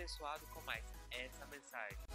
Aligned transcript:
abençoado 0.00 0.46
com 0.46 0.62
mais 0.62 0.82
essa 1.10 1.44
mensagem. 1.46 2.09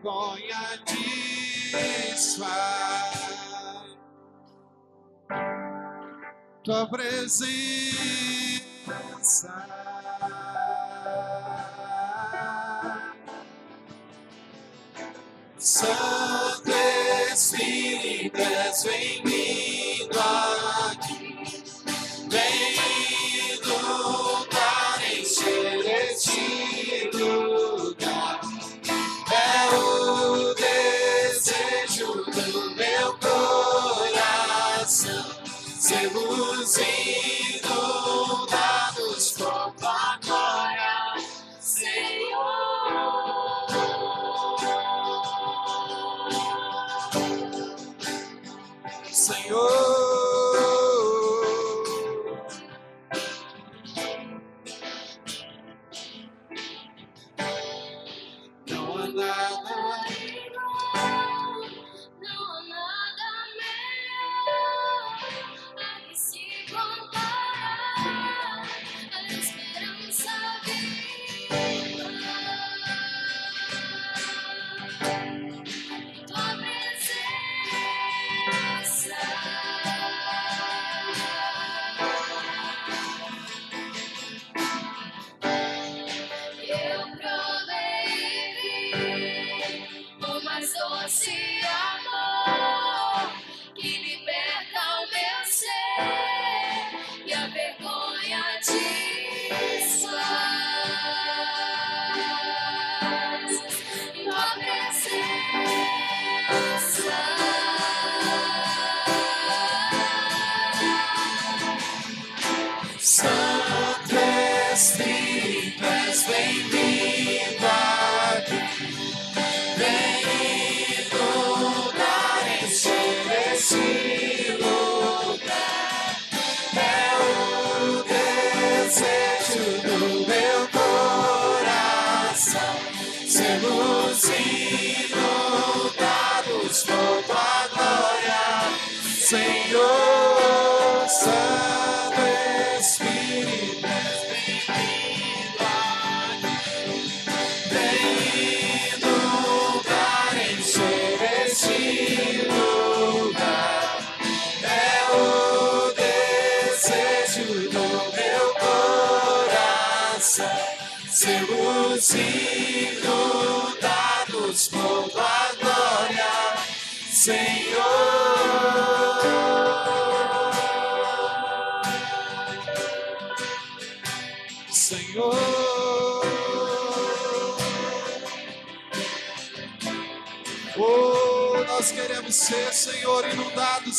vergonha 0.00 0.80
desfaz. 2.06 3.20
Tua 6.64 6.86
presença. 6.88 7.50
Santo 15.58 16.70
Espírito, 17.32 18.38
vem 18.84 19.22
me 19.24 19.39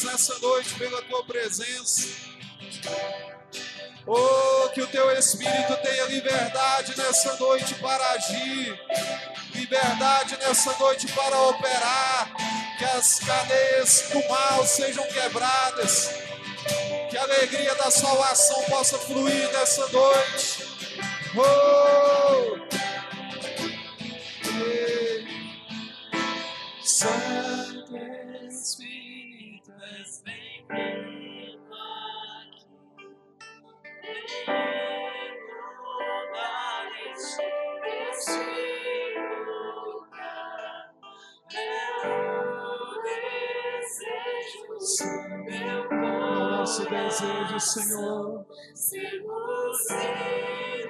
Nessa 0.03 0.39
noite, 0.39 0.73
pela 0.75 1.01
tua 1.03 1.23
presença. 1.23 2.07
Oh, 4.07 4.69
que 4.69 4.81
o 4.81 4.87
teu 4.87 5.11
Espírito 5.11 5.77
tenha 5.83 6.05
liberdade 6.05 6.97
nessa 6.97 7.35
noite 7.35 7.75
para 7.75 8.03
agir, 8.13 8.79
liberdade 9.53 10.37
nessa 10.37 10.75
noite 10.79 11.07
para 11.11 11.39
operar, 11.43 12.33
que 12.79 12.85
as 12.85 13.19
cadeias 13.19 14.09
do 14.11 14.27
mal 14.27 14.65
sejam 14.65 15.05
quebradas, 15.07 16.09
que 17.09 17.17
a 17.17 17.21
alegria 17.21 17.75
da 17.75 17.91
salvação 17.91 18.63
possa 18.63 18.97
fluir 18.97 19.51
nessa 19.53 19.87
noite. 19.87 20.67
Oh! 21.37 22.20
Nosso 46.71 46.89
desejo, 46.89 47.59
Senhor. 47.59 48.45
Sermos 48.73 49.89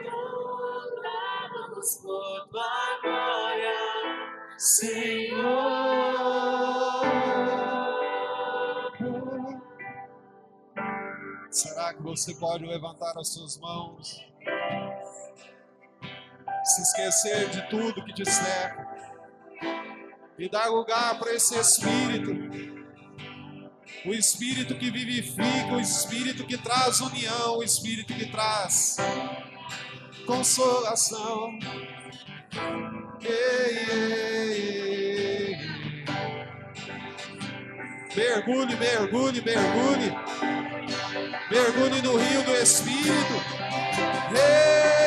inundados 0.04 1.96
por 2.04 2.48
tua 2.50 3.00
glória, 3.02 3.74
Senhor. 4.60 5.42
Será 11.50 11.96
que 11.96 12.04
você 12.04 12.36
pode 12.36 12.64
levantar 12.64 13.18
as 13.18 13.34
suas 13.34 13.58
mãos? 13.58 14.24
Se 16.64 16.82
esquecer 16.84 17.50
de 17.50 17.68
tudo 17.72 18.06
que 18.06 18.14
te 18.14 18.30
cerca 18.30 18.88
e 20.38 20.48
dar 20.48 20.68
lugar 20.68 21.18
para 21.18 21.34
esse 21.34 21.58
Espírito. 21.58 22.71
O 24.04 24.14
Espírito 24.14 24.76
que 24.76 24.90
vivifica, 24.90 25.74
o 25.74 25.80
Espírito 25.80 26.44
que 26.44 26.58
traz 26.58 27.00
união, 27.02 27.58
o 27.58 27.64
Espírito 27.64 28.14
que 28.14 28.26
traz 28.26 28.98
consolação. 30.26 31.60
Ei, 33.24 33.78
ei, 33.92 34.52
ei. 34.58 34.92
Mergulhe, 38.16 38.76
mergulhe, 38.76 39.42
mergulhe. 39.42 40.12
Mergulhe 41.52 42.02
no 42.02 42.18
rio 42.18 42.44
do 42.44 42.56
Espírito. 42.56 43.34
Ei, 44.34 45.01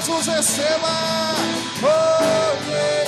Jesus, 0.00 0.26
receba. 0.28 1.34
Oh, 1.82 2.56
yeah, 2.70 3.04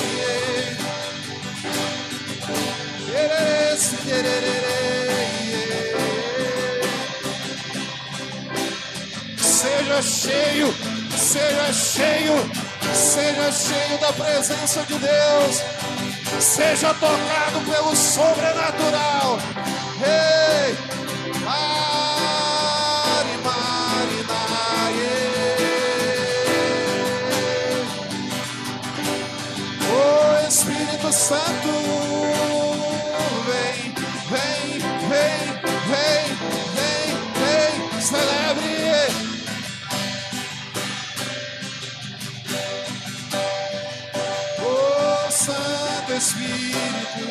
siderere, 3.75 4.55
yeah. 5.49 5.87
Seja 9.37 10.01
cheio, 10.03 10.73
seja 11.17 11.73
cheio, 11.73 12.35
seja 12.93 13.51
cheio 13.51 13.97
da 13.99 14.13
presença 14.13 14.83
de 14.83 14.99
Deus. 14.99 15.63
Seja 16.39 16.93
tocado 16.93 17.59
pelo 17.65 17.95
sobrenatural. 17.95 19.39
Ei! 20.05 20.77
Mari, 21.43 21.82
Santo 31.23 31.69
vem, 33.45 33.93
vem, 34.29 34.79
vem, 35.07 35.39
vem, 35.87 36.25
vem, 36.75 37.07
vem, 37.39 38.01
celebre. 38.01 38.73
Santo 45.31 46.13
Espírito. 46.13 47.23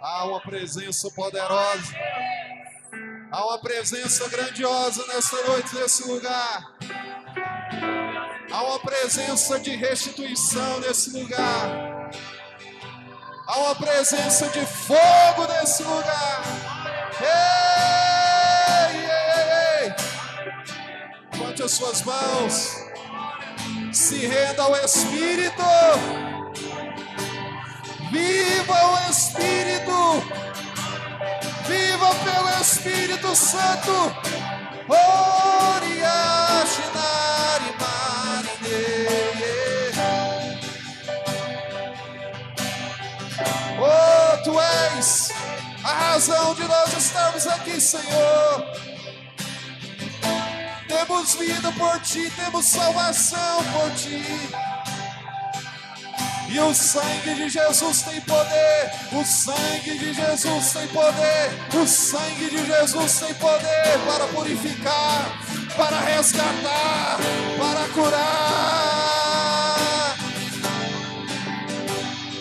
Há 0.00 0.24
uma 0.24 0.40
presença 0.40 1.10
poderosa. 1.10 1.92
Há 3.32 3.46
uma 3.46 3.58
presença 3.58 4.28
grandiosa 4.28 5.06
nessa 5.06 5.42
noite, 5.46 5.74
nesse 5.74 6.06
lugar. 6.06 6.70
Há 8.52 8.62
uma 8.62 8.78
presença 8.78 9.58
de 9.58 9.74
restituição 9.74 10.80
nesse 10.80 11.18
lugar. 11.18 12.10
Há 13.46 13.58
uma 13.58 13.74
presença 13.74 14.48
de 14.48 14.60
fogo 14.66 15.50
nesse 15.50 15.82
lugar. 15.82 16.42
Ei, 17.22 18.96
ei, 19.00 19.86
ei. 19.86 19.94
Levante 21.32 21.62
as 21.62 21.70
suas 21.70 22.02
mãos. 22.02 22.76
Se 23.94 24.26
renda 24.26 24.62
ao 24.62 24.76
Espírito. 24.76 25.62
Viva 28.10 28.86
o 28.88 29.10
Espírito. 29.10 30.52
Viva 32.02 32.14
pelo 32.24 32.60
Espírito 32.60 33.36
Santo. 33.36 33.92
Oria, 34.88 36.66
Shinari, 36.66 37.70
Marine. 37.78 39.12
Oh, 43.78 44.42
tu 44.42 44.60
és 44.60 45.30
a 45.84 45.92
razão 45.92 46.54
de 46.56 46.64
nós 46.64 46.92
estarmos 46.92 47.46
aqui, 47.46 47.80
Senhor. 47.80 48.66
Temos 50.88 51.34
vida 51.36 51.70
por 51.72 52.00
ti, 52.00 52.28
temos 52.30 52.66
salvação 52.66 53.64
por 53.72 53.90
ti. 53.92 54.50
E 56.52 56.60
o 56.60 56.74
sangue 56.74 57.34
de 57.34 57.48
Jesus 57.48 58.02
tem 58.02 58.20
poder. 58.20 58.90
O 59.10 59.24
sangue 59.24 59.98
de 59.98 60.12
Jesus 60.12 60.72
tem 60.74 60.86
poder. 60.88 61.50
O 61.74 61.86
sangue 61.86 62.50
de 62.50 62.66
Jesus 62.66 63.20
tem 63.20 63.32
poder 63.34 63.98
para 64.06 64.26
purificar, 64.26 65.32
para 65.74 65.98
resgatar, 66.00 67.18
para 67.58 67.88
curar. 67.94 69.32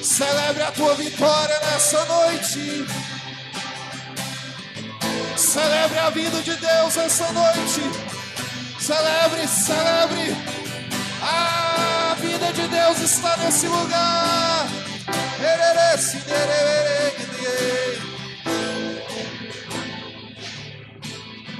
Celebre 0.03 0.63
a 0.63 0.71
tua 0.73 0.93
vitória 0.95 1.57
nessa 1.71 2.03
noite. 2.03 2.85
Celebre 5.37 5.99
a 5.99 6.09
vida 6.09 6.41
de 6.41 6.53
Deus 6.57 6.97
essa 6.97 7.31
noite. 7.31 7.81
Celebre, 8.77 9.47
celebre. 9.47 10.35
A 11.21 12.00
vida 12.21 12.53
de 12.53 12.67
Deus 12.67 12.99
está 12.99 13.35
nesse 13.37 13.67
lugar. 13.67 14.67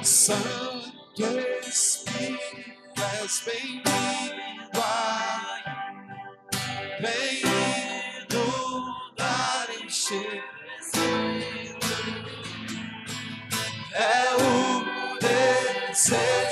Santo 0.04 1.24
Espírito, 1.68 3.02
és 3.24 3.44
bem-vindo. 3.46 3.92
Bem-vindo 7.02 8.44
dar 9.18 9.68
encher. 9.84 10.44
É 13.94 14.36
o 14.36 15.18
desejo 15.20 16.51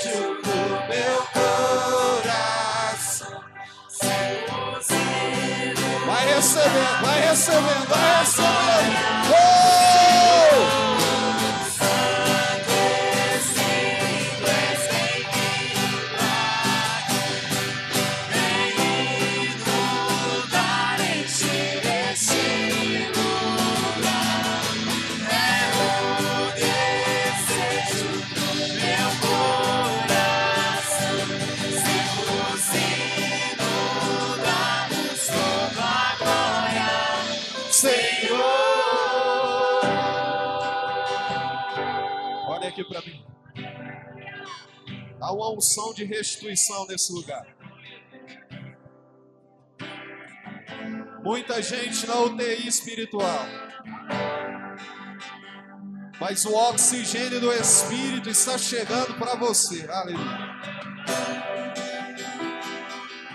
recebendo, 6.60 7.00
vai 7.02 7.20
recebendo, 7.20 7.88
vai 7.88 8.20
recebendo. 8.20 9.29
Unção 45.60 45.92
de 45.92 46.04
restituição 46.04 46.86
nesse 46.86 47.12
lugar. 47.12 47.46
Muita 51.22 51.60
gente 51.60 52.06
na 52.06 52.18
UTI 52.20 52.66
espiritual. 52.66 53.44
Mas 56.18 56.46
o 56.46 56.54
oxigênio 56.54 57.40
do 57.40 57.52
Espírito 57.52 58.30
está 58.30 58.56
chegando 58.56 59.18
para 59.18 59.34
você. 59.34 59.86
Aleluia. 59.90 60.50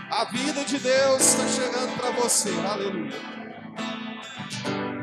A 0.10 0.26
vida 0.26 0.64
de 0.66 0.80
Deus 0.80 1.22
está 1.22 1.48
chegando 1.48 1.96
para 1.96 2.10
você. 2.10 2.50
Aleluia. 2.68 3.22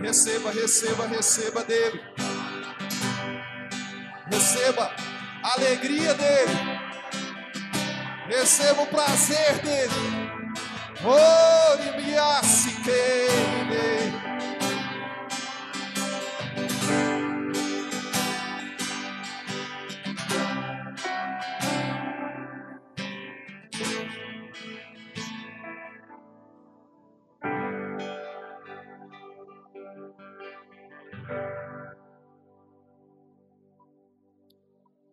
Receba, 0.02 0.50
receba, 0.50 1.07
receba 1.07 1.62
dele. 1.62 2.02
Receba 4.29 4.93
a 5.45 5.55
alegria 5.55 6.14
dele. 6.14 6.82
Receba 8.33 8.81
o 8.81 8.87
prazer 8.87 9.61
dele. 9.61 9.93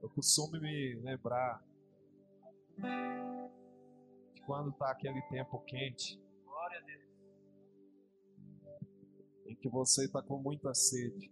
Eu 0.02 0.10
costumo 0.10 0.58
me 0.62 0.96
lembrar 1.04 1.62
quando 4.50 4.72
está 4.72 4.90
aquele 4.90 5.22
tempo 5.30 5.60
quente. 5.60 6.20
Glória 6.44 6.80
a 6.80 6.82
Deus. 6.82 7.04
Em 9.46 9.56
que 9.56 9.70
você 9.70 10.06
está 10.06 10.24
com 10.24 10.40
muita 10.40 10.74
sede. 10.74 11.32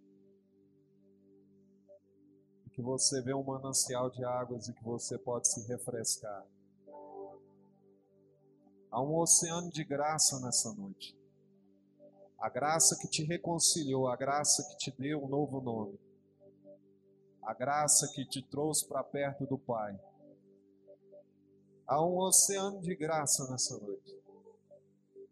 Em 2.63 2.69
que 2.69 2.79
você 2.79 3.19
vê 3.23 3.33
um 3.33 3.43
manancial 3.43 4.11
de 4.11 4.23
águas 4.23 4.67
e 4.67 4.73
que 4.75 4.83
você 4.83 5.17
pode 5.17 5.51
se 5.51 5.67
refrescar. 5.67 6.45
Há 8.91 9.01
um 9.01 9.17
oceano 9.17 9.71
de 9.71 9.83
graça 9.83 10.39
nessa 10.39 10.71
noite. 10.75 11.17
A 12.39 12.49
graça 12.49 12.95
que 13.01 13.09
te 13.09 13.23
reconciliou, 13.23 14.07
a 14.07 14.15
graça 14.15 14.63
que 14.69 14.77
te 14.77 14.95
deu 14.95 15.23
um 15.23 15.27
novo 15.27 15.59
nome 15.59 15.99
a 17.41 17.53
graça 17.53 18.11
que 18.13 18.25
te 18.25 18.41
trouxe 18.41 18.85
para 18.85 19.01
perto 19.01 19.45
do 19.45 19.57
Pai. 19.57 19.97
Há 21.87 22.05
um 22.05 22.17
oceano 22.17 22.81
de 22.81 22.93
graça 22.95 23.49
nessa 23.49 23.77
noite. 23.77 24.13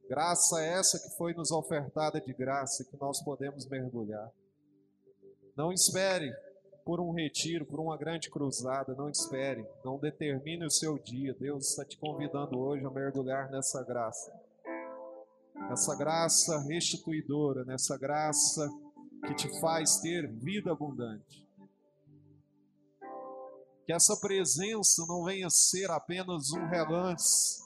Graça 0.07 0.63
essa 0.63 0.97
que 0.97 1.17
foi 1.17 1.33
nos 1.33 1.51
ofertada 1.51 2.21
de 2.21 2.33
graça 2.33 2.85
que 2.85 2.95
nós 2.95 3.21
podemos 3.21 3.67
mergulhar. 3.67 4.31
Não 5.57 5.74
espere 5.74 6.33
por 6.85 7.01
um 7.01 7.12
retiro, 7.12 7.65
por 7.65 7.79
uma 7.81 7.97
grande 7.97 8.29
cruzada, 8.29 8.95
não 8.95 9.09
espere, 9.09 9.67
não 9.83 10.00
determine 10.00 10.65
o 10.65 10.71
seu 10.71 10.97
dia. 10.97 11.33
Deus 11.33 11.71
está 11.71 11.83
te 11.83 11.97
convidando 11.97 12.57
hoje 12.57 12.85
a 12.85 12.89
mergulhar 12.89 13.51
nessa 13.51 13.83
graça. 13.83 14.31
Nessa 15.69 15.93
graça 15.97 16.59
restituidora, 16.59 17.65
nessa 17.65 17.97
graça 17.97 18.69
que 19.27 19.33
te 19.33 19.59
faz 19.59 19.97
ter 20.00 20.31
vida 20.31 20.71
abundante. 20.71 21.44
Que 23.85 23.93
essa 23.93 24.17
presença 24.17 25.05
não 25.07 25.23
venha 25.23 25.49
ser 25.49 25.91
apenas 25.91 26.51
um 26.51 26.67
relance, 26.67 27.63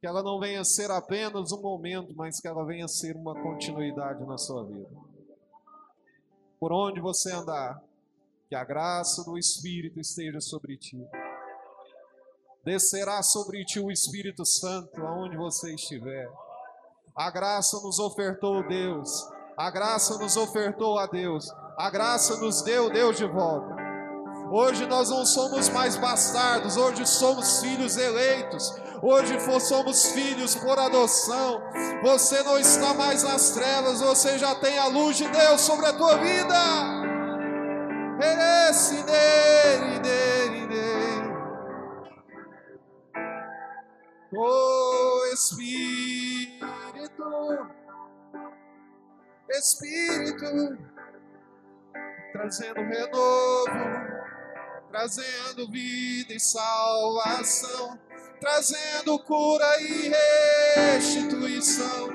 que 0.00 0.06
ela 0.06 0.22
não 0.22 0.38
venha 0.38 0.64
ser 0.64 0.90
apenas 0.90 1.52
um 1.52 1.60
momento, 1.60 2.14
mas 2.14 2.40
que 2.40 2.48
ela 2.48 2.64
venha 2.64 2.88
ser 2.88 3.16
uma 3.16 3.34
continuidade 3.34 4.24
na 4.24 4.38
sua 4.38 4.64
vida. 4.64 4.88
Por 6.58 6.72
onde 6.72 7.00
você 7.00 7.32
andar, 7.32 7.82
que 8.48 8.54
a 8.54 8.64
graça 8.64 9.24
do 9.24 9.36
Espírito 9.38 9.98
esteja 10.00 10.40
sobre 10.40 10.76
ti. 10.76 10.96
Descerá 12.64 13.22
sobre 13.22 13.64
ti 13.64 13.80
o 13.80 13.90
Espírito 13.90 14.46
Santo 14.46 15.00
aonde 15.04 15.36
você 15.36 15.74
estiver. 15.74 16.30
A 17.14 17.30
graça 17.30 17.80
nos 17.80 17.98
ofertou 17.98 18.66
Deus, 18.66 19.28
a 19.56 19.70
graça 19.70 20.18
nos 20.18 20.36
ofertou 20.36 20.98
a 20.98 21.06
Deus, 21.06 21.50
a 21.76 21.90
graça 21.90 22.36
nos 22.38 22.62
deu 22.62 22.90
Deus 22.90 23.16
de 23.16 23.26
volta. 23.26 23.83
Hoje 24.56 24.86
nós 24.86 25.10
não 25.10 25.26
somos 25.26 25.68
mais 25.68 25.96
bastardos, 25.96 26.76
hoje 26.76 27.04
somos 27.04 27.58
filhos 27.58 27.96
eleitos. 27.96 28.72
Hoje 29.02 29.36
somos 29.58 30.12
filhos 30.12 30.54
por 30.54 30.78
adoção. 30.78 31.60
Você 32.04 32.40
não 32.44 32.56
está 32.56 32.94
mais 32.94 33.24
nas 33.24 33.50
trevas, 33.50 34.00
você 34.00 34.38
já 34.38 34.54
tem 34.54 34.78
a 34.78 34.86
luz 34.86 35.16
de 35.16 35.26
Deus 35.26 35.60
sobre 35.60 35.86
a 35.86 35.92
tua 35.92 36.18
vida. 36.18 36.54
Esse 38.70 38.94
nele, 39.02 39.98
nele, 39.98 40.66
nele. 40.68 41.34
Oh 44.36 45.32
Espírito, 45.32 46.62
Espírito, 49.50 50.78
trazendo 52.32 52.82
renovo 52.82 54.23
trazendo 54.94 55.68
vida 55.72 56.32
e 56.32 56.38
salvação, 56.38 57.98
trazendo 58.40 59.18
cura 59.18 59.66
e 59.80 60.12
restituição. 60.94 62.10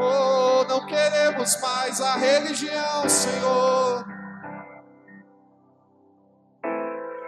Oh, 0.00 0.62
não 0.68 0.86
queremos 0.86 1.60
mais 1.60 2.00
a 2.00 2.14
religião, 2.14 3.08
Senhor. 3.08 4.04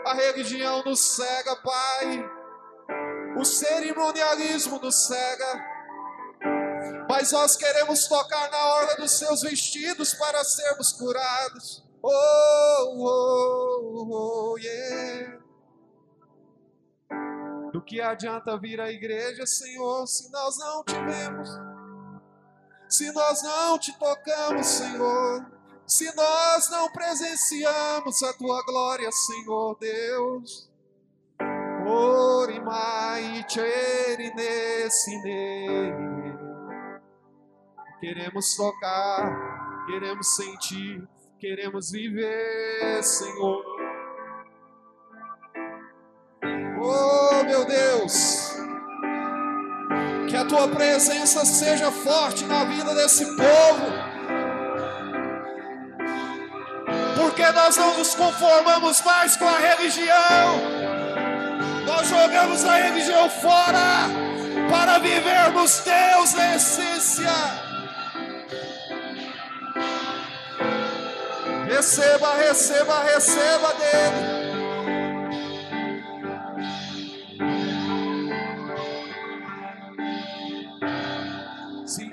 A 0.06 0.14
religião 0.14 0.84
nos 0.84 1.00
cega, 1.00 1.56
Pai. 1.56 2.30
O 3.36 3.44
cerimonialismo 3.44 4.78
nos 4.78 5.08
cega. 5.08 5.64
Mas 7.08 7.32
nós 7.32 7.56
queremos 7.56 8.06
tocar 8.06 8.48
na 8.52 8.64
hora 8.66 8.96
dos 8.98 9.18
seus 9.18 9.42
vestidos 9.42 10.14
para 10.14 10.44
sermos 10.44 10.92
curados. 10.92 11.83
Oh, 12.06 12.94
oh, 12.98 14.08
oh, 14.12 14.58
yeah. 14.58 15.38
Do 17.72 17.80
que 17.80 17.98
adianta 17.98 18.58
vir 18.58 18.78
à 18.78 18.90
igreja, 18.90 19.46
Senhor, 19.46 20.06
se 20.06 20.30
nós 20.30 20.58
não 20.58 20.84
te 20.84 20.92
vemos? 20.92 21.48
Se 22.90 23.10
nós 23.12 23.42
não 23.42 23.78
te 23.78 23.98
tocamos, 23.98 24.66
Senhor? 24.66 25.50
Se 25.86 26.14
nós 26.14 26.68
não 26.70 26.92
presenciamos 26.92 28.22
a 28.22 28.34
tua 28.34 28.62
glória, 28.64 29.10
Senhor 29.10 29.78
Deus? 29.80 30.70
Queremos 37.98 38.54
tocar, 38.56 39.86
queremos 39.86 40.36
sentir, 40.36 41.08
queremos 41.44 41.90
viver, 41.90 43.02
Senhor. 43.02 43.62
Oh, 46.80 47.44
meu 47.44 47.66
Deus, 47.66 48.54
que 50.26 50.34
a 50.34 50.46
tua 50.46 50.68
presença 50.68 51.44
seja 51.44 51.90
forte 51.90 52.46
na 52.46 52.64
vida 52.64 52.94
desse 52.94 53.26
povo. 53.36 53.84
Porque 57.18 57.46
nós 57.52 57.76
não 57.76 57.98
nos 57.98 58.14
conformamos 58.14 59.02
mais 59.02 59.36
com 59.36 59.46
a 59.46 59.58
religião. 59.58 60.62
Nós 61.84 62.08
jogamos 62.08 62.64
a 62.64 62.76
religião 62.76 63.28
fora 63.28 64.08
para 64.70 64.98
vivermos 64.98 65.80
Deus 65.80 66.32
na. 66.32 67.73
Receba, 71.74 72.34
receba, 72.36 73.02
receba 73.02 73.72
dele. 73.74 74.44
Sim. 81.84 82.12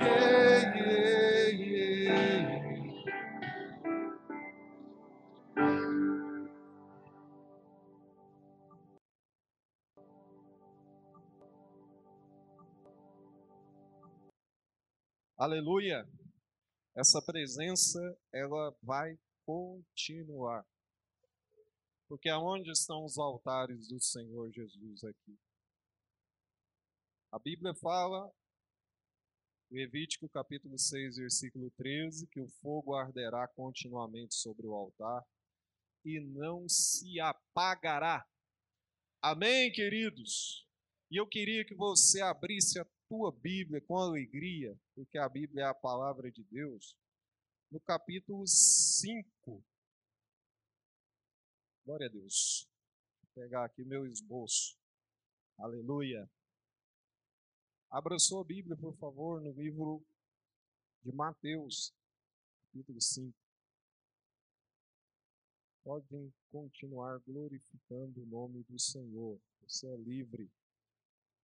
Aleluia. 15.37 16.03
Essa 16.95 17.21
presença 17.21 17.99
ela 18.33 18.75
vai 18.81 19.15
continuar. 19.51 20.65
Porque 22.07 22.29
aonde 22.29 22.71
estão 22.71 23.03
os 23.03 23.17
altares 23.17 23.87
do 23.89 23.99
Senhor 23.99 24.49
Jesus 24.51 25.03
aqui? 25.03 25.37
A 27.31 27.39
Bíblia 27.39 27.73
fala, 27.75 28.31
Levítico 29.69 30.29
capítulo 30.29 30.77
6, 30.77 31.17
versículo 31.17 31.69
13, 31.71 32.27
que 32.27 32.41
o 32.41 32.47
fogo 32.61 32.95
arderá 32.95 33.47
continuamente 33.49 34.35
sobre 34.35 34.67
o 34.67 34.73
altar 34.73 35.25
e 36.03 36.19
não 36.19 36.67
se 36.67 37.19
apagará. 37.19 38.25
Amém, 39.21 39.71
queridos? 39.71 40.67
E 41.09 41.17
eu 41.17 41.27
queria 41.27 41.65
que 41.65 41.75
você 41.75 42.21
abrisse 42.21 42.79
a 42.79 42.87
tua 43.07 43.31
Bíblia 43.31 43.81
com 43.81 43.97
alegria, 43.97 44.77
porque 44.95 45.17
a 45.17 45.27
Bíblia 45.27 45.63
é 45.63 45.67
a 45.67 45.73
palavra 45.73 46.31
de 46.31 46.43
Deus, 46.45 46.97
no 47.71 47.79
capítulo 47.79 48.45
5. 48.45 49.63
Glória 51.85 52.07
a 52.07 52.11
Deus. 52.11 52.67
Vou 53.23 53.43
pegar 53.43 53.65
aqui 53.65 53.83
meu 53.83 54.05
esboço. 54.05 54.77
Aleluia. 55.57 56.29
Abra 57.89 58.19
sua 58.19 58.43
Bíblia, 58.43 58.75
por 58.75 58.95
favor, 58.97 59.41
no 59.41 59.51
livro 59.51 60.03
de 61.03 61.11
Mateus, 61.11 61.93
capítulo 62.67 63.01
5 63.01 63.41
podem 65.83 66.31
continuar 66.51 67.19
glorificando 67.19 68.21
o 68.21 68.25
nome 68.25 68.63
do 68.69 68.77
Senhor. 68.79 69.39
Você 69.63 69.87
é 69.87 69.97
livre 69.97 70.49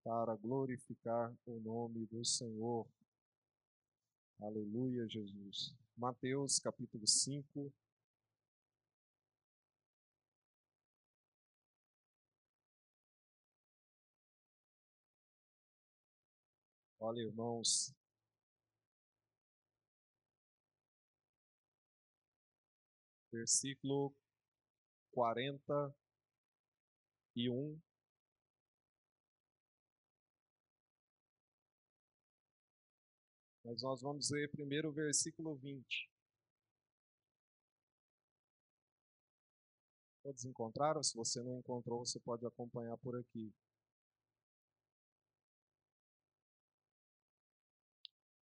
para 0.03 0.36
glorificar 0.36 1.34
o 1.46 1.60
nome 1.60 2.05
do 2.05 2.24
Senhor. 2.24 2.88
Aleluia, 4.39 5.07
Jesus. 5.07 5.74
Mateus 5.97 6.59
capítulo 6.59 7.07
5. 7.07 7.73
Olha, 16.99 17.21
irmãos, 17.21 17.93
versículo 23.31 24.13
41. 25.11 27.79
Mas 33.67 33.81
nós 33.81 34.01
vamos 34.01 34.29
ler 34.29 34.50
primeiro 34.50 34.88
o 34.88 34.93
versículo 34.93 35.53
20. 35.57 36.09
Todos 40.24 40.45
encontraram? 40.45 41.03
Se 41.03 41.13
você 41.13 41.43
não 41.43 41.59
encontrou, 41.59 42.05
você 42.05 42.17
pode 42.17 42.45
acompanhar 42.45 42.97
por 43.00 43.19
aqui. 43.19 43.53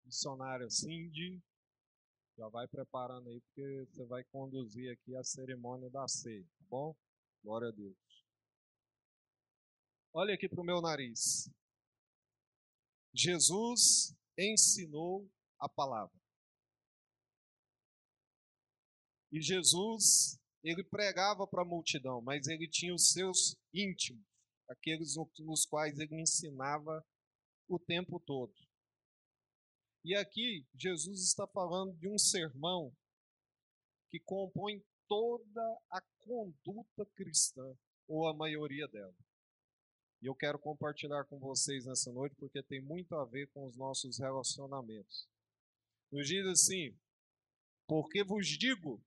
Missionário 0.06 0.70
Cindy, 0.70 1.42
já 2.38 2.48
vai 2.48 2.66
preparando 2.66 3.28
aí, 3.28 3.38
porque 3.42 3.84
você 3.90 4.06
vai 4.06 4.24
conduzir 4.24 4.90
aqui 4.94 5.14
a 5.14 5.22
cerimônia 5.22 5.90
da 5.90 6.08
ceia, 6.08 6.42
tá 6.42 6.64
bom? 6.70 6.96
Glória 7.44 7.68
a 7.68 7.72
Deus. 7.72 8.24
Olha 10.14 10.34
aqui 10.34 10.48
para 10.48 10.60
o 10.62 10.64
meu 10.64 10.80
nariz. 10.80 11.50
Jesus 13.12 14.16
ensinou 14.36 15.30
a 15.58 15.68
palavra. 15.68 16.18
E 19.30 19.40
Jesus, 19.40 20.38
ele 20.62 20.84
pregava 20.84 21.46
para 21.46 21.62
a 21.62 21.66
multidão, 21.66 22.20
mas 22.20 22.46
ele 22.46 22.68
tinha 22.68 22.94
os 22.94 23.08
seus 23.10 23.56
íntimos, 23.72 24.24
aqueles 24.68 25.14
nos 25.38 25.64
quais 25.64 25.98
ele 25.98 26.20
ensinava 26.20 27.04
o 27.68 27.78
tempo 27.78 28.20
todo. 28.20 28.54
E 30.04 30.14
aqui 30.14 30.66
Jesus 30.74 31.22
está 31.22 31.46
falando 31.46 31.96
de 31.96 32.08
um 32.08 32.18
sermão 32.18 32.94
que 34.10 34.20
compõe 34.20 34.84
toda 35.08 35.80
a 35.90 36.00
conduta 36.20 37.06
cristã, 37.14 37.74
ou 38.06 38.26
a 38.26 38.34
maioria 38.34 38.86
dela. 38.88 39.14
E 40.22 40.26
eu 40.26 40.34
quero 40.36 40.56
compartilhar 40.56 41.24
com 41.24 41.36
vocês 41.40 41.84
nessa 41.84 42.12
noite 42.12 42.36
porque 42.36 42.62
tem 42.62 42.80
muito 42.80 43.16
a 43.16 43.24
ver 43.24 43.48
com 43.48 43.66
os 43.66 43.76
nossos 43.76 44.20
relacionamentos. 44.20 45.28
Nos 46.12 46.28
diz 46.28 46.46
assim: 46.46 46.96
Porque 47.88 48.22
vos 48.22 48.46
digo 48.46 49.04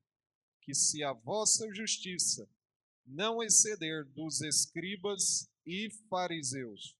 que 0.62 0.73
se 0.73 1.06
a 1.06 1.13
vossa 1.13 1.73
justiça 1.73 2.49
não 3.06 3.41
exceder 3.41 4.04
dos 4.10 4.41
escribas 4.41 5.49
e 5.65 5.89
fariseus, 6.10 6.97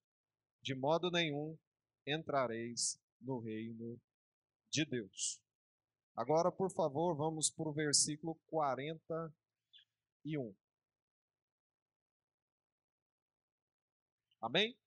de 0.62 0.74
modo 0.74 1.12
nenhum 1.12 1.58
entrareis 2.08 2.98
no 3.20 3.40
reino 3.40 4.00
de 4.72 4.86
Deus. 4.86 5.42
Agora, 6.16 6.50
por 6.50 6.72
favor, 6.72 7.14
vamos 7.16 7.50
para 7.50 7.68
o 7.68 7.74
versículo 7.74 8.36
41. 8.48 10.56
Amém? 14.46 14.78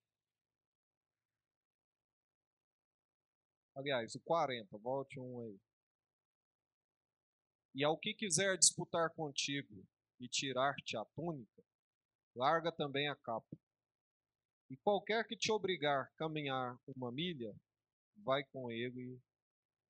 Aliás, 3.74 4.14
o 4.14 4.20
40, 4.20 4.78
volte 4.78 5.18
um 5.18 5.40
aí. 5.40 5.60
E 7.74 7.82
ao 7.82 7.98
que 7.98 8.14
quiser 8.14 8.56
disputar 8.56 9.10
contigo 9.10 9.84
e 10.20 10.28
tirar-te 10.28 10.96
a 10.96 11.04
túnica, 11.06 11.64
larga 12.36 12.70
também 12.70 13.08
a 13.08 13.16
capa. 13.16 13.58
E 14.70 14.76
qualquer 14.76 15.26
que 15.26 15.36
te 15.36 15.50
obrigar 15.50 16.04
a 16.04 16.16
caminhar 16.16 16.78
uma 16.94 17.10
milha, 17.10 17.52
vai 18.18 18.44
com 18.44 18.70
ele 18.70 19.20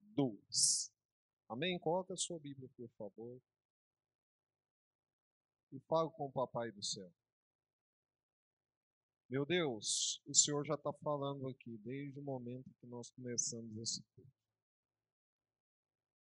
duas. 0.01 0.91
Amém? 1.47 1.79
Coloca 1.79 2.15
a 2.15 2.17
sua 2.17 2.39
Bíblia, 2.39 2.71
por 2.75 2.89
favor. 2.97 3.39
E 5.71 5.79
fale 5.81 6.11
com 6.13 6.25
o 6.25 6.33
Papai 6.33 6.73
do 6.73 6.83
céu. 6.83 7.13
Meu 9.29 9.45
Deus, 9.45 10.23
o 10.27 10.35
Senhor 10.35 10.65
já 10.65 10.73
está 10.73 10.91
falando 10.91 11.49
aqui 11.49 11.77
desde 11.85 12.19
o 12.19 12.23
momento 12.23 12.73
que 12.81 12.87
nós 12.87 13.11
começamos 13.11 13.77
esse 13.77 14.03
culto. 14.15 14.33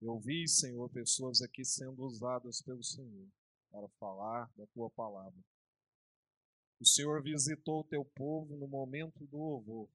Eu 0.00 0.20
vi, 0.20 0.46
Senhor, 0.46 0.88
pessoas 0.88 1.42
aqui 1.42 1.64
sendo 1.64 2.00
usadas 2.04 2.62
pelo 2.62 2.82
Senhor 2.84 3.28
para 3.72 3.88
falar 3.98 4.48
da 4.56 4.64
tua 4.68 4.88
palavra. 4.90 5.36
O 6.80 6.86
Senhor 6.86 7.20
visitou 7.20 7.80
o 7.80 7.84
teu 7.84 8.04
povo 8.04 8.56
no 8.56 8.68
momento 8.68 9.26
do 9.26 9.36
louvor. 9.36 9.88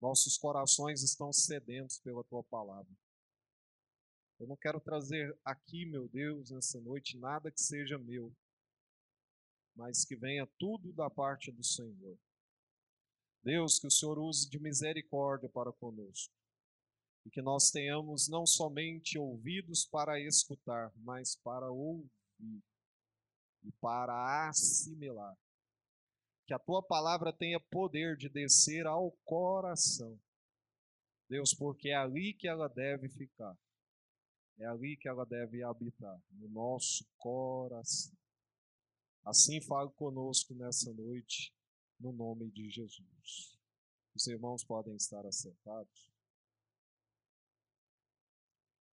Nossos 0.00 0.38
corações 0.38 1.02
estão 1.02 1.30
sedentos 1.34 1.98
pela 1.98 2.24
tua 2.24 2.42
palavra. 2.44 2.96
Eu 4.38 4.46
não 4.46 4.56
quero 4.56 4.80
trazer 4.80 5.38
aqui, 5.44 5.84
meu 5.84 6.08
Deus, 6.08 6.50
nessa 6.50 6.80
noite, 6.80 7.18
nada 7.18 7.50
que 7.50 7.60
seja 7.60 7.98
meu, 7.98 8.34
mas 9.74 10.04
que 10.04 10.16
venha 10.16 10.46
tudo 10.58 10.92
da 10.92 11.08
parte 11.08 11.50
do 11.50 11.64
Senhor. 11.64 12.18
Deus, 13.42 13.78
que 13.78 13.86
o 13.86 13.90
Senhor 13.90 14.18
use 14.18 14.48
de 14.48 14.58
misericórdia 14.58 15.48
para 15.48 15.72
conosco. 15.72 16.34
E 17.24 17.30
que 17.30 17.42
nós 17.42 17.70
tenhamos 17.70 18.28
não 18.28 18.46
somente 18.46 19.18
ouvidos 19.18 19.84
para 19.84 20.20
escutar, 20.20 20.92
mas 20.96 21.36
para 21.36 21.70
ouvir 21.70 22.10
e 23.62 23.72
para 23.80 24.48
assimilar 24.48 25.36
que 26.50 26.54
a 26.54 26.58
tua 26.58 26.82
palavra 26.82 27.32
tenha 27.32 27.60
poder 27.60 28.16
de 28.16 28.28
descer 28.28 28.84
ao 28.84 29.12
coração. 29.24 30.18
Deus, 31.28 31.54
porque 31.54 31.90
é 31.90 31.94
ali 31.94 32.34
que 32.34 32.48
ela 32.48 32.68
deve 32.68 33.08
ficar. 33.08 33.56
É 34.58 34.66
ali 34.66 34.96
que 34.96 35.08
ela 35.08 35.24
deve 35.24 35.62
habitar, 35.62 36.20
no 36.28 36.48
nosso 36.48 37.06
coração. 37.18 38.18
Assim 39.24 39.60
fale 39.60 39.90
conosco 39.92 40.54
nessa 40.54 40.92
noite, 40.92 41.54
no 41.98 42.12
nome 42.12 42.50
de 42.50 42.70
Jesus. 42.70 43.58
Os 44.14 44.26
irmãos 44.26 44.64
podem 44.64 44.96
estar 44.96 45.24
assentados. 45.26 46.10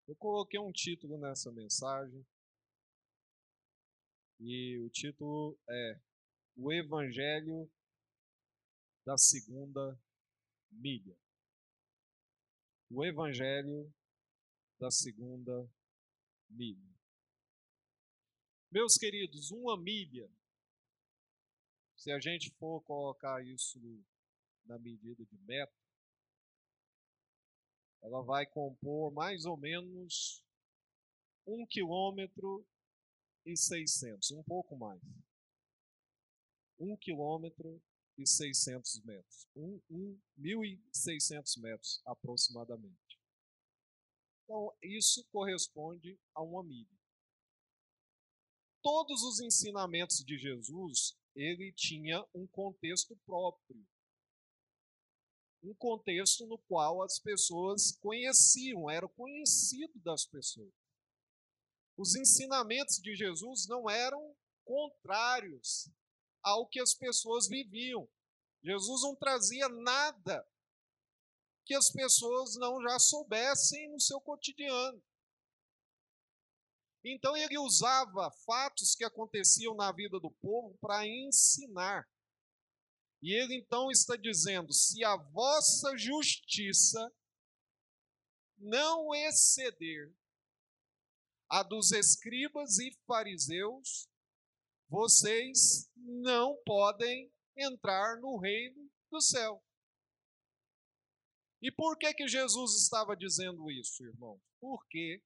Eu 0.06 0.16
coloquei 0.16 0.58
um 0.58 0.72
título 0.72 1.18
nessa 1.18 1.50
mensagem. 1.52 2.26
E 4.40 4.78
o 4.78 4.90
título 4.90 5.58
é 5.68 6.00
o 6.56 6.72
Evangelho 6.72 7.70
da 9.04 9.16
segunda 9.16 9.98
milha. 10.70 11.16
O 12.90 13.04
Evangelho 13.04 13.92
da 14.78 14.90
segunda 14.90 15.68
milha. 16.50 16.93
Meus 18.74 18.98
queridos, 18.98 19.52
uma 19.52 19.80
milha, 19.80 20.28
se 21.96 22.10
a 22.10 22.18
gente 22.18 22.50
for 22.58 22.82
colocar 22.82 23.40
isso 23.46 23.78
na 24.64 24.76
medida 24.80 25.24
de 25.24 25.38
metro, 25.42 25.78
ela 28.02 28.20
vai 28.22 28.44
compor 28.44 29.12
mais 29.12 29.44
ou 29.44 29.56
menos 29.56 30.44
um 31.46 31.64
quilômetro 31.64 32.66
e 33.46 33.56
600, 33.56 34.32
um 34.32 34.42
pouco 34.42 34.74
mais. 34.76 35.00
Um 36.76 36.96
quilômetro 36.96 37.80
e 38.18 38.26
600 38.26 39.04
metros. 39.04 39.46
Um, 39.54 39.80
um, 39.88 40.20
1.600 40.36 41.60
metros 41.60 42.02
aproximadamente. 42.04 43.20
Então, 44.42 44.76
isso 44.82 45.24
corresponde 45.30 46.18
a 46.34 46.42
uma 46.42 46.64
milha. 46.64 47.03
Todos 48.84 49.22
os 49.22 49.40
ensinamentos 49.40 50.18
de 50.18 50.36
Jesus, 50.36 51.16
ele 51.34 51.72
tinha 51.72 52.22
um 52.34 52.46
contexto 52.46 53.16
próprio. 53.24 53.82
Um 55.62 55.74
contexto 55.74 56.46
no 56.46 56.58
qual 56.68 57.02
as 57.02 57.18
pessoas 57.18 57.96
conheciam, 57.96 58.90
era 58.90 59.08
conhecido 59.08 59.98
das 60.00 60.26
pessoas. 60.26 60.70
Os 61.96 62.14
ensinamentos 62.14 62.96
de 62.96 63.16
Jesus 63.16 63.66
não 63.66 63.88
eram 63.88 64.36
contrários 64.66 65.90
ao 66.42 66.68
que 66.68 66.78
as 66.78 66.92
pessoas 66.92 67.48
viviam. 67.48 68.06
Jesus 68.62 69.00
não 69.00 69.16
trazia 69.16 69.66
nada 69.66 70.46
que 71.64 71.74
as 71.74 71.90
pessoas 71.90 72.54
não 72.56 72.82
já 72.82 72.98
soubessem 72.98 73.90
no 73.90 73.98
seu 73.98 74.20
cotidiano. 74.20 75.02
Então 77.04 77.36
ele 77.36 77.58
usava 77.58 78.30
fatos 78.46 78.94
que 78.94 79.04
aconteciam 79.04 79.74
na 79.74 79.92
vida 79.92 80.18
do 80.18 80.30
povo 80.30 80.76
para 80.80 81.06
ensinar. 81.06 82.08
E 83.22 83.32
ele 83.32 83.54
então 83.56 83.90
está 83.90 84.16
dizendo: 84.16 84.72
se 84.72 85.04
a 85.04 85.16
vossa 85.16 85.96
justiça 85.98 87.12
não 88.56 89.14
exceder 89.14 90.14
a 91.50 91.62
dos 91.62 91.92
escribas 91.92 92.78
e 92.78 92.90
fariseus, 93.06 94.08
vocês 94.88 95.90
não 95.96 96.56
podem 96.64 97.30
entrar 97.56 98.18
no 98.20 98.38
reino 98.38 98.90
do 99.10 99.20
céu. 99.20 99.62
E 101.60 101.70
por 101.70 101.96
que 101.98 102.12
que 102.14 102.28
Jesus 102.28 102.82
estava 102.82 103.16
dizendo 103.16 103.70
isso, 103.70 104.04
irmão? 104.04 104.40
Porque 104.60 105.22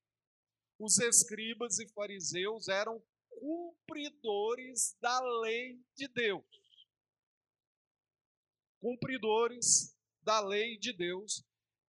os 0.79 0.99
escribas 0.99 1.79
e 1.79 1.89
fariseus 1.89 2.69
eram 2.69 3.03
cumpridores 3.31 4.97
da 5.01 5.21
lei 5.41 5.81
de 5.95 6.09
Deus. 6.09 6.45
Cumpridores 8.81 9.97
da 10.23 10.41
lei 10.41 10.79
de 10.79 10.93
Deus 10.93 11.45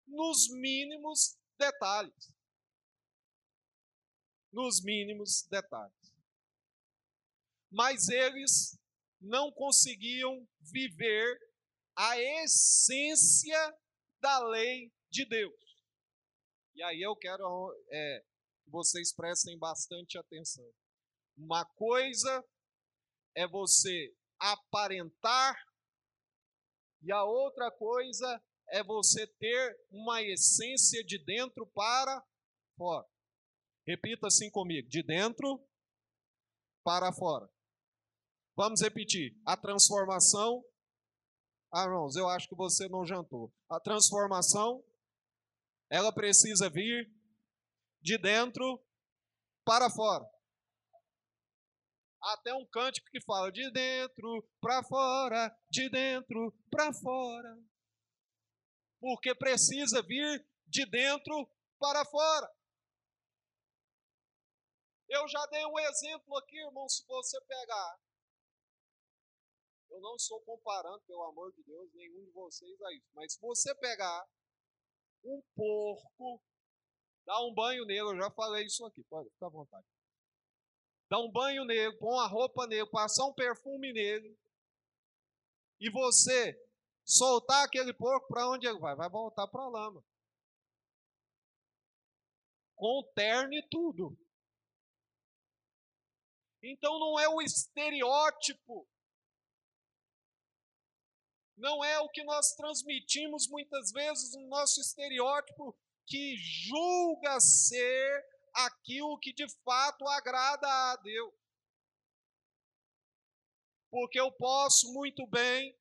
nos 0.08 0.50
mínimos 0.50 1.38
detalhes. 1.58 2.34
Nos 4.52 4.82
mínimos 4.82 5.44
detalhes 5.50 5.98
mas 7.72 8.10
eles 8.10 8.80
não 9.20 9.52
conseguiam 9.52 10.48
viver 10.60 11.40
a 11.96 12.20
essência 12.20 13.78
da 14.20 14.40
lei 14.48 14.92
de 15.10 15.26
Deus. 15.26 15.56
E 16.76 16.84
aí 16.84 17.02
eu 17.02 17.16
quero 17.16 17.74
é, 17.92 18.24
vocês 18.68 19.14
prestem 19.14 19.58
bastante 19.58 20.18
atenção. 20.18 20.68
Uma 21.38 21.66
coisa 21.66 22.44
é 23.36 23.48
você 23.48 24.14
aparentar, 24.40 25.56
e 27.02 27.12
a 27.12 27.24
outra 27.24 27.72
coisa 27.72 28.44
é 28.70 28.84
você 28.84 29.26
ter 29.28 29.88
uma 29.92 30.22
essência 30.22 31.04
de 31.04 31.24
dentro 31.24 31.66
para 31.68 32.26
fora. 32.76 33.08
Repita 33.86 34.28
assim 34.28 34.50
comigo: 34.50 34.90
de 34.90 35.04
dentro 35.04 35.64
para 36.84 37.14
fora. 37.14 37.50
Vamos 38.56 38.82
repetir. 38.82 39.40
A 39.46 39.56
transformação. 39.56 40.64
Ah, 41.72 41.84
irmãos, 41.84 42.16
eu 42.16 42.28
acho 42.28 42.48
que 42.48 42.56
você 42.56 42.88
não 42.88 43.06
jantou. 43.06 43.54
A 43.70 43.80
transformação, 43.80 44.84
ela 45.90 46.12
precisa 46.12 46.70
vir 46.70 47.14
de 48.08 48.18
dentro 48.18 48.82
para 49.66 49.90
fora. 49.90 50.26
Até 52.22 52.54
um 52.54 52.66
cântico 52.66 53.10
que 53.12 53.22
fala 53.26 53.52
de 53.52 53.70
dentro 53.72 54.50
para 54.62 54.82
fora, 54.84 55.54
de 55.70 55.90
dentro 55.90 56.58
para 56.72 56.94
fora. 56.94 57.58
Porque 59.02 59.36
precisa 59.36 60.02
vir 60.02 60.48
de 60.66 60.86
dentro 60.86 61.52
para 61.78 62.06
fora. 62.06 62.50
Eu 65.10 65.28
já 65.28 65.46
dei 65.48 65.66
um 65.66 65.78
exemplo 65.78 66.38
aqui, 66.38 66.58
irmão, 66.60 66.88
se 66.88 67.06
você 67.06 67.40
pegar 67.42 68.00
eu 69.90 70.02
não 70.02 70.16
estou 70.16 70.40
comparando, 70.42 71.02
pelo 71.08 71.24
amor 71.24 71.52
de 71.54 71.64
Deus, 71.64 71.92
nenhum 71.94 72.26
de 72.26 72.32
vocês 72.32 72.82
a 72.82 72.94
isso. 72.94 73.08
Mas 73.14 73.34
se 73.34 73.40
você 73.40 73.74
pegar 73.76 74.28
um 75.24 75.42
porco, 75.56 76.44
dar 77.28 77.46
um 77.46 77.54
banho 77.54 77.86
nele, 77.86 78.00
eu 78.00 78.16
já 78.16 78.32
falei 78.32 78.66
isso 78.66 78.86
aqui, 78.86 79.04
pode 79.04 79.30
ficar 79.32 79.48
à 79.48 79.50
vontade. 79.50 79.86
Dar 81.10 81.20
um 81.20 81.30
banho 81.30 81.66
nele, 81.66 81.96
pôr 81.98 82.14
uma 82.14 82.28
roupa 82.28 82.66
nele, 82.66 82.90
passar 82.90 83.26
um 83.26 83.34
perfume 83.34 83.92
nele, 83.92 84.36
e 85.80 85.92
você 85.92 86.58
soltar 87.06 87.66
aquele 87.66 87.94
porco, 87.94 88.28
para 88.28 88.50
onde 88.50 88.66
ele 88.66 88.80
vai? 88.80 88.96
Vai 88.96 89.10
voltar 89.10 89.46
para 89.48 89.62
a 89.62 89.70
lama. 89.70 90.04
Com 92.76 93.04
terno 93.14 93.54
e 93.54 93.68
tudo. 93.70 94.18
Então 96.64 96.98
não 96.98 97.20
é 97.20 97.28
o 97.28 97.42
estereótipo 97.42 98.88
não 101.58 101.84
é 101.84 102.00
o 102.00 102.10
que 102.10 102.24
nós 102.24 102.54
transmitimos 102.54 103.48
muitas 103.48 103.92
vezes 103.92 104.36
no 104.36 104.48
nosso 104.48 104.80
estereótipo 104.80 105.76
que 106.08 106.38
julga 106.38 107.40
ser 107.40 108.26
aquilo 108.54 109.20
que 109.20 109.34
de 109.34 109.46
fato 109.64 110.08
agrada 110.08 110.68
a 110.68 110.96
Deus. 110.98 111.34
Porque 113.92 114.20
eu 114.20 114.32
posso 114.32 114.92
muito 114.94 115.28
bem 115.28 115.78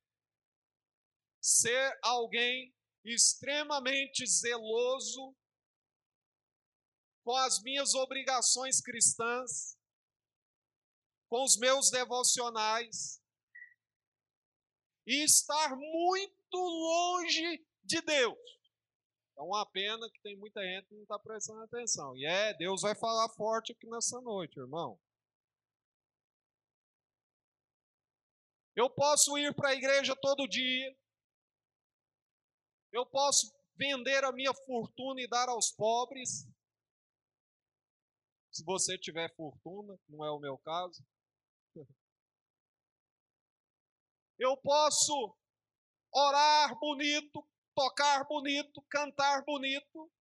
ser 1.41 1.97
alguém 2.03 2.75
extremamente 3.05 4.25
zeloso 4.27 5.35
com 7.23 7.35
as 7.35 7.61
minhas 7.61 7.93
obrigações 7.93 8.81
cristãs, 8.81 9.77
com 11.29 11.43
os 11.43 11.57
meus 11.57 11.89
devocionais, 11.89 13.21
e 15.05 15.23
estar 15.23 15.75
muito 15.75 16.57
longe 16.57 17.65
de 17.83 18.01
Deus. 18.01 18.56
É 19.37 19.41
uma 19.41 19.65
pena 19.67 20.09
que 20.09 20.19
tem 20.21 20.35
muita 20.35 20.63
gente 20.63 20.87
que 20.87 20.95
não 20.95 21.03
está 21.03 21.19
prestando 21.19 21.61
atenção. 21.61 22.17
E 22.17 22.25
é, 22.25 22.55
Deus 22.55 22.81
vai 22.81 22.95
falar 22.95 23.29
forte 23.29 23.71
aqui 23.71 23.87
nessa 23.87 24.19
noite, 24.19 24.59
irmão. 24.59 24.99
Eu 28.75 28.89
posso 28.89 29.37
ir 29.37 29.55
para 29.55 29.69
a 29.69 29.75
igreja 29.75 30.15
todo 30.15 30.47
dia. 30.47 30.97
Eu 32.91 33.05
posso 33.05 33.55
vender 33.75 34.23
a 34.23 34.31
minha 34.31 34.53
fortuna 34.53 35.21
e 35.21 35.27
dar 35.27 35.49
aos 35.49 35.71
pobres. 35.71 36.47
Se 38.51 38.63
você 38.63 38.97
tiver 38.97 39.35
fortuna, 39.35 39.99
não 40.09 40.25
é 40.25 40.31
o 40.31 40.39
meu 40.39 40.57
caso. 40.57 41.05
Eu 44.39 44.55
posso 44.57 45.35
orar 46.11 46.77
bonito, 46.79 47.47
tocar 47.77 48.23
bonito, 48.23 48.81
cantar 48.89 49.43
bonito, 49.45 50.11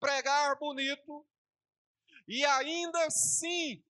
pregar 0.00 0.58
bonito, 0.58 1.28
e 2.26 2.42
ainda 2.42 3.04
assim, 3.04 3.84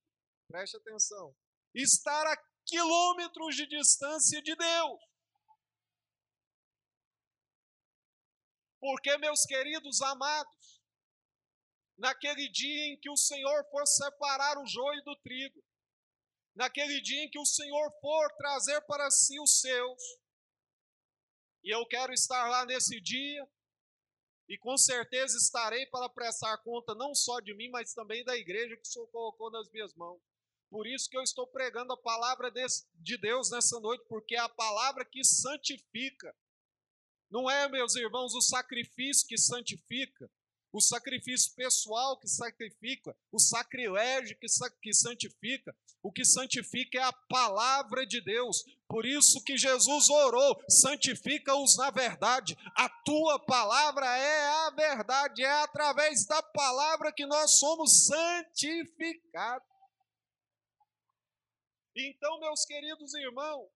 preste 0.48 0.76
atenção, 0.76 1.32
estar 1.72 2.26
a 2.26 2.36
quilômetros 2.66 3.54
de 3.54 3.64
distância 3.68 4.42
de 4.42 4.56
Deus. 4.56 5.00
Porque, 8.80 9.16
meus 9.18 9.44
queridos 9.44 10.02
amados, 10.02 10.82
naquele 11.96 12.48
dia 12.48 12.86
em 12.86 12.98
que 12.98 13.08
o 13.08 13.16
Senhor 13.16 13.64
for 13.70 13.86
separar 13.86 14.58
o 14.58 14.66
joio 14.66 15.00
do 15.04 15.14
trigo, 15.20 15.64
naquele 16.56 17.00
dia 17.02 17.22
em 17.22 17.30
que 17.30 17.38
o 17.38 17.46
Senhor 17.46 17.92
for 18.00 18.34
trazer 18.36 18.80
para 18.80 19.08
si 19.12 19.38
os 19.38 19.60
seus. 19.60 20.20
E 21.62 21.74
eu 21.74 21.84
quero 21.86 22.12
estar 22.12 22.48
lá 22.48 22.64
nesse 22.64 23.00
dia, 23.00 23.46
e 24.48 24.58
com 24.58 24.76
certeza 24.76 25.36
estarei 25.36 25.86
para 25.86 26.08
prestar 26.08 26.58
conta 26.58 26.94
não 26.94 27.14
só 27.14 27.38
de 27.38 27.54
mim, 27.54 27.68
mas 27.70 27.94
também 27.94 28.24
da 28.24 28.36
igreja 28.36 28.76
que 28.76 28.82
o 28.82 28.90
Senhor 28.90 29.06
colocou 29.08 29.50
nas 29.50 29.70
minhas 29.70 29.94
mãos. 29.94 30.20
Por 30.68 30.86
isso 30.86 31.08
que 31.08 31.16
eu 31.16 31.22
estou 31.22 31.46
pregando 31.46 31.92
a 31.92 31.96
palavra 31.96 32.52
de 32.94 33.16
Deus 33.16 33.50
nessa 33.50 33.78
noite, 33.78 34.04
porque 34.08 34.34
é 34.34 34.38
a 34.38 34.48
palavra 34.48 35.04
que 35.04 35.22
santifica. 35.22 36.34
Não 37.30 37.48
é, 37.48 37.68
meus 37.68 37.94
irmãos, 37.94 38.34
o 38.34 38.40
sacrifício 38.40 39.26
que 39.26 39.38
santifica, 39.38 40.28
o 40.72 40.80
sacrifício 40.80 41.52
pessoal 41.54 42.16
que 42.16 42.28
sacrifica, 42.28 43.16
o 43.32 43.38
sacrilégio 43.38 44.36
que, 44.38 44.46
que 44.80 44.94
santifica. 44.94 45.76
O 46.02 46.10
que 46.10 46.24
santifica 46.24 46.98
é 46.98 47.02
a 47.02 47.12
palavra 47.12 48.06
de 48.06 48.20
Deus. 48.20 48.64
Por 48.88 49.04
isso 49.04 49.42
que 49.42 49.58
Jesus 49.58 50.08
orou: 50.08 50.62
santifica-os 50.68 51.76
na 51.76 51.90
verdade. 51.90 52.56
A 52.74 52.88
tua 52.88 53.38
palavra 53.38 54.06
é 54.06 54.48
a 54.66 54.70
verdade, 54.70 55.44
é 55.44 55.62
através 55.62 56.24
da 56.24 56.42
palavra 56.42 57.12
que 57.12 57.26
nós 57.26 57.58
somos 57.58 58.06
santificados. 58.06 59.68
Então, 61.94 62.40
meus 62.40 62.64
queridos 62.64 63.12
irmãos, 63.14 63.68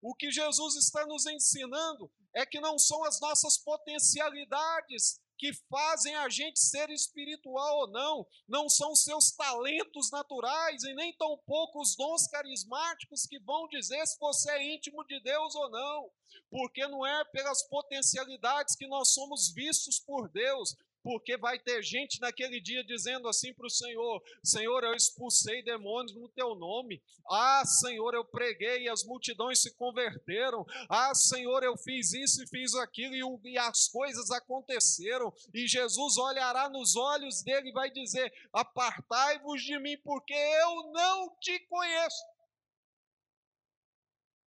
o 0.00 0.14
que 0.14 0.30
Jesus 0.30 0.76
está 0.76 1.04
nos 1.06 1.26
ensinando 1.26 2.10
é 2.34 2.46
que 2.46 2.60
não 2.60 2.78
são 2.78 3.02
as 3.04 3.20
nossas 3.20 3.58
potencialidades 3.58 5.20
que 5.38 5.52
fazem 5.70 6.14
a 6.16 6.28
gente 6.28 6.58
ser 6.58 6.90
espiritual 6.90 7.78
ou 7.78 7.86
não, 7.88 8.26
não 8.46 8.68
são 8.68 8.94
seus 8.96 9.30
talentos 9.30 10.10
naturais 10.10 10.82
e 10.82 10.92
nem 10.94 11.16
tampouco 11.16 11.80
os 11.80 11.94
dons 11.96 12.26
carismáticos 12.26 13.24
que 13.24 13.38
vão 13.38 13.68
dizer 13.68 14.04
se 14.06 14.18
você 14.18 14.50
é 14.50 14.74
íntimo 14.74 15.04
de 15.06 15.20
Deus 15.20 15.54
ou 15.54 15.70
não, 15.70 16.10
porque 16.50 16.86
não 16.88 17.06
é 17.06 17.24
pelas 17.26 17.62
potencialidades 17.68 18.74
que 18.74 18.88
nós 18.88 19.14
somos 19.14 19.52
vistos 19.54 20.00
por 20.00 20.28
Deus, 20.28 20.76
porque 21.02 21.36
vai 21.36 21.58
ter 21.58 21.82
gente 21.82 22.20
naquele 22.20 22.60
dia 22.60 22.84
dizendo 22.84 23.28
assim 23.28 23.52
para 23.54 23.66
o 23.66 23.70
Senhor: 23.70 24.22
Senhor, 24.42 24.84
eu 24.84 24.94
expulsei 24.94 25.62
demônios 25.62 26.14
no 26.14 26.28
teu 26.28 26.54
nome. 26.54 27.02
Ah, 27.30 27.62
Senhor, 27.64 28.14
eu 28.14 28.24
preguei 28.24 28.84
e 28.84 28.88
as 28.88 29.04
multidões 29.04 29.60
se 29.60 29.74
converteram. 29.74 30.64
Ah, 30.88 31.14
Senhor, 31.14 31.62
eu 31.62 31.76
fiz 31.76 32.12
isso 32.12 32.42
e 32.42 32.48
fiz 32.48 32.74
aquilo 32.74 33.40
e, 33.44 33.52
e 33.52 33.58
as 33.58 33.88
coisas 33.88 34.30
aconteceram. 34.30 35.32
E 35.54 35.66
Jesus 35.66 36.16
olhará 36.16 36.68
nos 36.68 36.96
olhos 36.96 37.42
dele 37.42 37.70
e 37.70 37.72
vai 37.72 37.90
dizer: 37.90 38.32
Apartai-vos 38.52 39.62
de 39.62 39.78
mim, 39.78 39.96
porque 39.98 40.34
eu 40.34 40.92
não 40.92 41.36
te 41.40 41.58
conheço. 41.68 42.24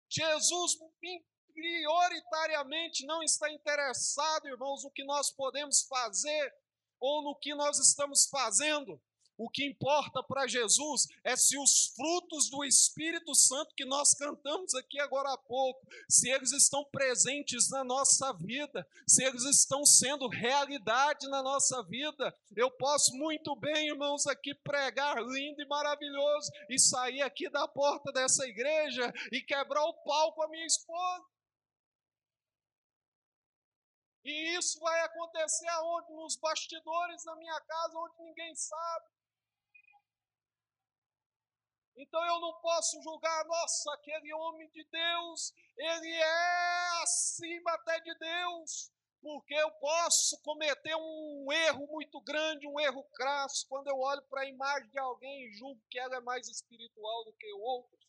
Jesus 0.09 0.77
prioritariamente 1.53 3.05
não 3.05 3.21
está 3.23 3.51
interessado, 3.51 4.47
irmãos, 4.47 4.83
no 4.83 4.91
que 4.91 5.03
nós 5.03 5.31
podemos 5.31 5.83
fazer 5.83 6.53
ou 6.99 7.23
no 7.23 7.35
que 7.35 7.53
nós 7.55 7.79
estamos 7.79 8.27
fazendo. 8.27 9.01
O 9.43 9.49
que 9.49 9.65
importa 9.65 10.21
para 10.21 10.45
Jesus 10.45 11.07
é 11.23 11.35
se 11.35 11.57
os 11.57 11.87
frutos 11.95 12.47
do 12.47 12.63
Espírito 12.63 13.33
Santo 13.33 13.73
que 13.75 13.83
nós 13.83 14.13
cantamos 14.13 14.75
aqui 14.75 14.99
agora 14.99 15.33
há 15.33 15.37
pouco, 15.37 15.81
se 16.07 16.29
eles 16.29 16.51
estão 16.51 16.85
presentes 16.91 17.67
na 17.71 17.83
nossa 17.83 18.31
vida, 18.33 18.87
se 19.07 19.23
eles 19.23 19.43
estão 19.45 19.83
sendo 19.83 20.27
realidade 20.27 21.27
na 21.27 21.41
nossa 21.41 21.81
vida. 21.81 22.31
Eu 22.55 22.69
posso 22.69 23.17
muito 23.17 23.55
bem, 23.55 23.87
irmãos, 23.87 24.27
aqui 24.27 24.53
pregar 24.53 25.17
lindo 25.17 25.59
e 25.59 25.67
maravilhoso 25.67 26.51
e 26.69 26.77
sair 26.77 27.23
aqui 27.23 27.49
da 27.49 27.67
porta 27.67 28.11
dessa 28.11 28.45
igreja 28.45 29.11
e 29.31 29.41
quebrar 29.41 29.83
o 29.85 30.03
pau 30.03 30.33
com 30.33 30.43
a 30.43 30.49
minha 30.49 30.67
esposa. 30.67 31.25
E 34.23 34.55
isso 34.55 34.79
vai 34.79 35.01
acontecer 35.01 35.67
aonde? 35.67 36.13
Nos 36.13 36.36
bastidores 36.38 37.23
da 37.23 37.36
minha 37.36 37.60
casa, 37.62 37.97
onde 37.97 38.23
ninguém 38.23 38.55
sabe. 38.55 39.10
Então 41.95 42.23
eu 42.25 42.39
não 42.39 42.53
posso 42.62 43.01
julgar, 43.03 43.45
nossa, 43.45 43.93
aquele 43.93 44.34
homem 44.34 44.69
de 44.69 44.84
Deus, 44.86 45.53
ele 45.77 46.12
é 46.12 47.03
acima 47.03 47.73
até 47.73 47.99
de 47.99 48.13
Deus, 48.17 48.91
porque 49.21 49.53
eu 49.53 49.71
posso 49.73 50.41
cometer 50.41 50.95
um 50.95 51.51
erro 51.51 51.86
muito 51.88 52.19
grande, 52.21 52.67
um 52.67 52.79
erro 52.79 53.03
crasso, 53.13 53.67
quando 53.67 53.88
eu 53.88 53.99
olho 53.99 54.21
para 54.23 54.41
a 54.41 54.49
imagem 54.49 54.89
de 54.89 54.99
alguém 54.99 55.45
e 55.45 55.53
julgo 55.53 55.81
que 55.89 55.99
ela 55.99 56.15
é 56.15 56.21
mais 56.21 56.47
espiritual 56.47 57.25
do 57.25 57.34
que 57.34 57.53
o 57.53 57.60
outro. 57.62 57.99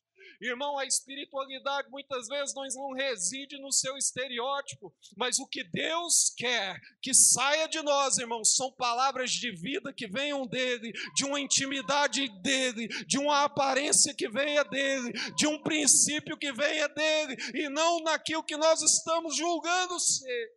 Irmão, 0.41 0.77
a 0.77 0.85
espiritualidade 0.85 1.89
muitas 1.89 2.27
vezes 2.27 2.53
não 2.55 2.93
reside 2.93 3.61
no 3.61 3.71
seu 3.71 3.97
estereótipo, 3.97 4.93
mas 5.17 5.39
o 5.39 5.47
que 5.47 5.63
Deus 5.63 6.35
quer 6.37 6.81
que 7.01 7.15
saia 7.15 7.69
de 7.69 7.81
nós, 7.83 8.19
irmãos, 8.19 8.57
são 8.57 8.73
palavras 8.73 9.31
de 9.31 9.53
vida 9.53 9.93
que 9.93 10.09
venham 10.09 10.45
dele, 10.47 10.93
de 11.15 11.25
uma 11.25 11.39
intimidade 11.39 12.29
dele, 12.41 12.89
de 13.07 13.19
uma 13.19 13.45
aparência 13.45 14.15
que 14.15 14.29
venha 14.29 14.65
dele, 14.65 15.13
de 15.37 15.47
um 15.47 15.63
princípio 15.63 16.37
que 16.37 16.53
venha 16.53 16.89
dele, 16.89 17.37
e 17.55 17.69
não 17.69 18.01
naquilo 18.01 18.43
que 18.43 18.57
nós 18.57 18.83
estamos 18.83 19.37
julgando 19.37 19.99
ser. 20.01 20.53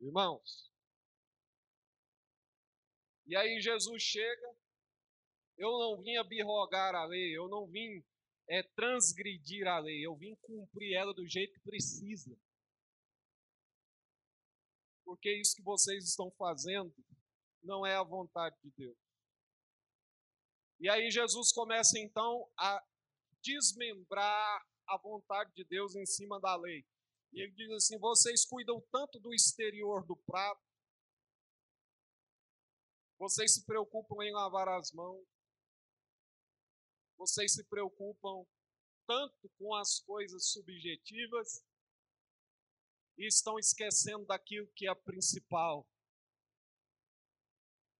Irmãos, 0.00 0.70
e 3.26 3.36
aí 3.36 3.60
Jesus 3.60 4.02
chega 4.02 4.57
eu 5.58 5.70
não 5.78 6.02
vim 6.02 6.16
abirrogar 6.16 6.94
a 6.94 7.04
lei, 7.04 7.36
eu 7.36 7.48
não 7.48 7.66
vim 7.66 8.02
é, 8.48 8.62
transgredir 8.62 9.66
a 9.66 9.78
lei, 9.78 10.06
eu 10.06 10.16
vim 10.16 10.34
cumprir 10.36 10.94
ela 10.94 11.12
do 11.12 11.26
jeito 11.26 11.52
que 11.54 11.60
precisa. 11.60 12.34
Porque 15.04 15.32
isso 15.32 15.56
que 15.56 15.62
vocês 15.62 16.04
estão 16.04 16.30
fazendo 16.32 16.94
não 17.62 17.84
é 17.84 17.96
a 17.96 18.04
vontade 18.04 18.56
de 18.62 18.70
Deus. 18.70 18.96
E 20.80 20.88
aí 20.88 21.10
Jesus 21.10 21.52
começa 21.52 21.98
então 21.98 22.48
a 22.56 22.82
desmembrar 23.42 24.64
a 24.86 24.96
vontade 24.96 25.52
de 25.54 25.64
Deus 25.64 25.96
em 25.96 26.06
cima 26.06 26.40
da 26.40 26.54
lei. 26.56 26.86
E 27.32 27.42
ele 27.42 27.52
diz 27.52 27.70
assim: 27.72 27.98
vocês 27.98 28.46
cuidam 28.46 28.80
tanto 28.92 29.18
do 29.18 29.34
exterior 29.34 30.06
do 30.06 30.16
prato, 30.16 30.62
vocês 33.18 33.54
se 33.54 33.66
preocupam 33.66 34.22
em 34.22 34.32
lavar 34.32 34.68
as 34.68 34.92
mãos, 34.92 35.26
vocês 37.18 37.52
se 37.52 37.64
preocupam 37.64 38.46
tanto 39.06 39.50
com 39.58 39.74
as 39.74 39.98
coisas 40.00 40.50
subjetivas 40.50 41.64
e 43.16 43.26
estão 43.26 43.58
esquecendo 43.58 44.24
daquilo 44.24 44.70
que 44.76 44.88
é 44.88 44.94
principal. 44.94 45.86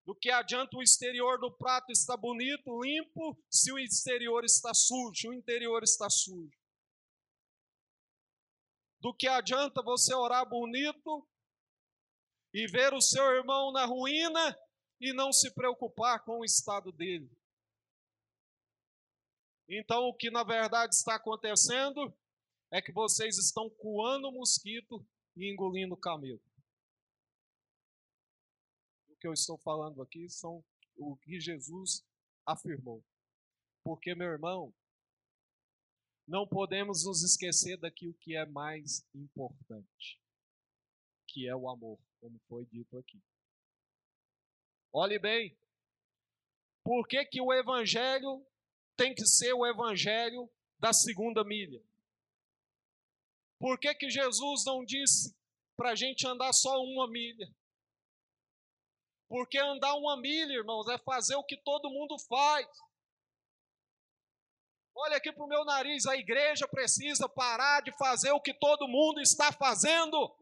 Do 0.07 0.15
que 0.15 0.31
adianta 0.31 0.77
o 0.77 0.83
exterior 0.83 1.39
do 1.39 1.51
prato 1.51 1.91
estar 1.91 2.17
bonito, 2.17 2.81
limpo, 2.81 3.37
se 3.51 3.73
o 3.73 3.79
exterior 3.79 4.45
está 4.45 4.73
sujo, 4.73 5.31
o 5.31 5.35
interior 5.35 5.83
está 5.83 6.09
sujo. 6.09 6.57
Do 9.01 9.13
que 9.15 9.27
adianta 9.27 9.83
você 9.83 10.15
orar 10.15 10.49
bonito 10.49 11.29
e 12.55 12.67
ver 12.67 12.95
o 12.95 13.01
seu 13.01 13.25
irmão 13.33 13.73
na 13.73 13.85
ruína 13.85 14.59
e 15.01 15.13
não 15.13 15.33
se 15.33 15.53
preocupar 15.53 16.25
com 16.25 16.39
o 16.39 16.45
estado 16.45 16.91
dele. 16.91 17.38
Então, 19.69 20.05
o 20.05 20.15
que 20.15 20.31
na 20.31 20.43
verdade 20.43 20.95
está 20.95 21.17
acontecendo 21.17 22.15
é 22.71 22.81
que 22.81 22.91
vocês 22.91 23.37
estão 23.37 23.69
coando 23.69 24.33
mosquito 24.33 25.07
e 25.37 25.53
engolindo 25.53 25.97
camelo. 25.97 26.41
O 29.09 29.17
que 29.17 29.27
eu 29.27 29.33
estou 29.33 29.59
falando 29.59 30.01
aqui 30.01 30.29
são 30.31 30.65
o 30.97 31.17
que 31.17 31.39
Jesus 31.39 32.03
afirmou. 32.47 33.05
Porque, 33.85 34.15
meu 34.15 34.29
irmão, 34.29 34.75
não 36.27 36.47
podemos 36.47 37.05
nos 37.05 37.23
esquecer 37.23 37.77
daquilo 37.79 38.15
que 38.15 38.37
é 38.37 38.47
mais 38.47 39.07
importante, 39.15 40.21
que 41.27 41.47
é 41.47 41.55
o 41.55 41.69
amor, 41.69 41.99
como 42.21 42.39
foi 42.49 42.65
dito 42.67 42.97
aqui. 42.99 43.21
Olhe 44.93 45.19
bem, 45.19 45.59
por 46.83 47.07
que, 47.07 47.25
que 47.27 47.41
o 47.41 47.53
Evangelho 47.53 48.47
tem 48.99 49.15
que 49.15 49.25
ser 49.25 49.53
o 49.53 49.65
evangelho 49.65 50.51
da 50.77 50.93
segunda 50.93 51.45
milha. 51.45 51.81
Por 53.57 53.79
que, 53.79 53.95
que 53.95 54.11
Jesus 54.11 54.65
não 54.67 54.85
disse 54.85 55.35
para 55.77 55.91
a 55.91 55.95
gente 55.95 56.27
andar 56.27 56.53
só 56.53 56.83
uma 56.83 57.09
milha? 57.09 57.49
Porque 59.29 59.57
andar 59.57 59.95
uma 59.95 60.17
milha, 60.17 60.53
irmãos, 60.53 60.89
é 60.89 60.99
fazer 60.99 61.37
o 61.37 61.45
que 61.45 61.57
todo 61.57 61.91
mundo 61.91 62.19
faz. 62.19 62.67
Olha 64.97 65.17
aqui 65.17 65.33
para 65.33 65.45
o 65.45 65.49
meu 65.49 65.65
nariz, 65.65 66.05
a 66.05 66.17
igreja 66.17 66.67
precisa 66.67 67.29
parar 67.29 67.83
de 67.83 67.93
fazer 67.93 68.33
o 68.33 68.41
que 68.41 68.53
todo 68.53 68.89
mundo 68.89 69.21
está 69.21 69.53
fazendo. 69.53 70.37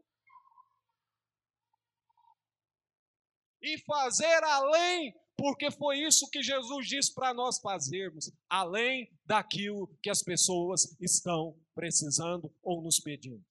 E 3.61 3.77
fazer 3.83 4.43
além 4.43 5.13
porque 5.37 5.69
foi 5.69 5.99
isso 5.99 6.29
que 6.31 6.41
Jesus 6.41 6.87
disse 6.87 7.13
para 7.13 7.31
nós 7.33 7.59
fazermos, 7.59 8.31
além 8.49 9.15
daquilo 9.23 9.87
que 10.01 10.09
as 10.09 10.23
pessoas 10.23 10.97
estão 10.99 11.55
precisando 11.75 12.51
ou 12.63 12.81
nos 12.81 12.99
pedindo. 12.99 13.45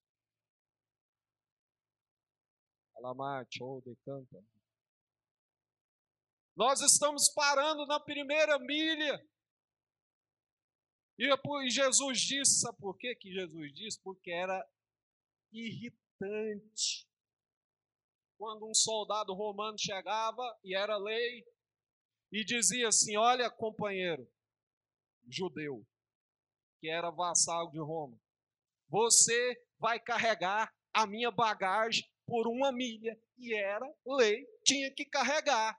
Nós 6.56 6.80
estamos 6.80 7.28
parando 7.32 7.86
na 7.86 8.00
primeira 8.00 8.58
milha. 8.58 9.24
E 11.18 11.70
Jesus 11.70 12.18
disse, 12.18 12.60
sabe 12.60 12.78
por 12.78 12.96
quê 12.98 13.14
que 13.14 13.32
Jesus 13.32 13.72
disse? 13.72 14.00
Porque 14.02 14.30
era 14.30 14.66
irritante. 15.52 17.06
Quando 18.36 18.68
um 18.68 18.74
soldado 18.74 19.32
romano 19.34 19.78
chegava 19.78 20.42
e 20.64 20.74
era 20.74 20.96
lei 20.96 21.46
e 22.30 22.44
dizia 22.44 22.88
assim: 22.88 23.16
Olha, 23.16 23.50
companheiro 23.50 24.28
judeu, 25.28 25.84
que 26.80 26.88
era 26.88 27.10
vassalo 27.10 27.70
de 27.70 27.78
Roma, 27.78 28.18
você 28.88 29.60
vai 29.78 30.00
carregar 30.00 30.72
a 30.92 31.06
minha 31.06 31.30
bagagem 31.30 32.04
por 32.26 32.46
uma 32.46 32.72
milha. 32.72 33.18
E 33.38 33.54
era 33.54 33.86
lei, 34.06 34.46
tinha 34.64 34.90
que 34.90 35.04
carregar. 35.04 35.78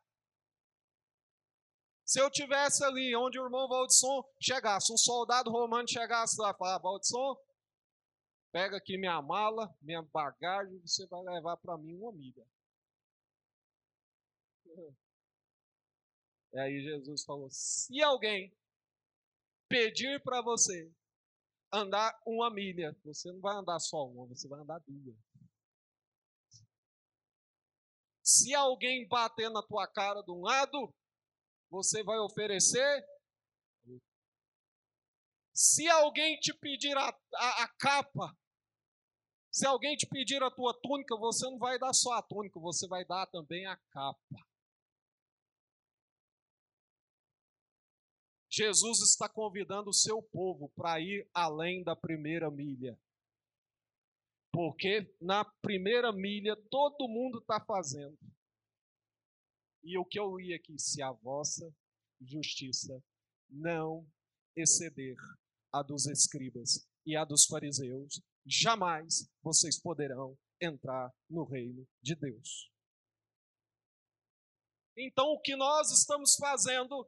Se 2.05 2.21
eu 2.21 2.29
tivesse 2.31 2.83
ali 2.85 3.15
onde 3.15 3.37
o 3.39 3.43
irmão 3.43 3.67
Valdisson 3.67 4.23
chegasse, 4.39 4.93
um 4.93 4.97
soldado 4.97 5.51
romano 5.51 5.89
chegasse 5.89 6.39
lá 6.39 6.51
e 6.51 6.57
falasse, 6.57 6.83
Valdisson, 6.83 7.37
pega 8.51 8.77
aqui 8.77 8.97
minha 8.97 9.21
mala, 9.21 9.75
minha 9.81 10.01
bagagem, 10.01 10.79
você 10.79 11.05
vai 11.07 11.21
levar 11.23 11.57
para 11.57 11.77
mim 11.77 11.95
uma 11.95 12.13
milha. 12.13 12.47
E 16.57 16.59
aí 16.59 16.81
Jesus 16.81 17.23
falou: 17.23 17.47
se 17.51 18.01
alguém 18.01 18.51
pedir 19.69 20.19
para 20.23 20.41
você 20.41 20.91
andar 21.71 22.19
uma 22.25 22.49
milha, 22.49 22.97
você 23.05 23.31
não 23.31 23.39
vai 23.39 23.55
andar 23.55 23.79
só 23.79 24.07
uma, 24.07 24.25
você 24.25 24.47
vai 24.47 24.61
andar 24.61 24.81
duas. 24.87 25.15
Se 28.23 28.55
alguém 28.55 29.07
bater 29.07 29.51
na 29.51 29.61
tua 29.61 29.87
cara 29.87 30.23
de 30.23 30.31
um 30.31 30.41
lado, 30.41 30.91
você 31.69 32.03
vai 32.03 32.17
oferecer. 32.17 33.05
Se 35.53 35.87
alguém 35.87 36.39
te 36.39 36.55
pedir 36.55 36.97
a, 36.97 37.07
a, 37.35 37.63
a 37.63 37.67
capa, 37.77 38.35
se 39.51 39.67
alguém 39.67 39.95
te 39.95 40.07
pedir 40.07 40.41
a 40.41 40.49
tua 40.49 40.73
túnica, 40.81 41.15
você 41.17 41.45
não 41.45 41.59
vai 41.59 41.77
dar 41.77 41.93
só 41.93 42.13
a 42.13 42.23
túnica, 42.23 42.59
você 42.59 42.87
vai 42.87 43.05
dar 43.05 43.27
também 43.27 43.67
a 43.67 43.77
capa. 43.91 44.47
Jesus 48.57 49.01
está 49.01 49.29
convidando 49.29 49.91
o 49.91 49.93
seu 49.93 50.19
povo 50.19 50.67
para 50.69 50.99
ir 50.99 51.29
além 51.31 51.83
da 51.83 51.95
primeira 51.95 52.49
milha. 52.49 52.99
Porque 54.51 55.15
na 55.21 55.45
primeira 55.61 56.11
milha 56.11 56.55
todo 56.55 57.07
mundo 57.07 57.37
está 57.37 57.63
fazendo. 57.63 58.17
E 59.83 59.95
o 59.95 60.03
que 60.03 60.19
eu 60.19 60.35
li 60.35 60.55
aqui, 60.55 60.79
se 60.79 61.03
a 61.03 61.11
vossa 61.11 61.71
justiça 62.19 62.99
não 63.47 64.03
exceder 64.55 65.15
a 65.71 65.83
dos 65.83 66.07
escribas 66.07 66.83
e 67.05 67.15
a 67.15 67.23
dos 67.23 67.45
fariseus, 67.45 68.19
jamais 68.43 69.29
vocês 69.43 69.79
poderão 69.79 70.35
entrar 70.59 71.13
no 71.29 71.43
reino 71.43 71.87
de 72.01 72.15
Deus. 72.15 72.71
Então, 74.97 75.27
o 75.27 75.39
que 75.39 75.55
nós 75.55 75.91
estamos 75.91 76.35
fazendo 76.37 77.07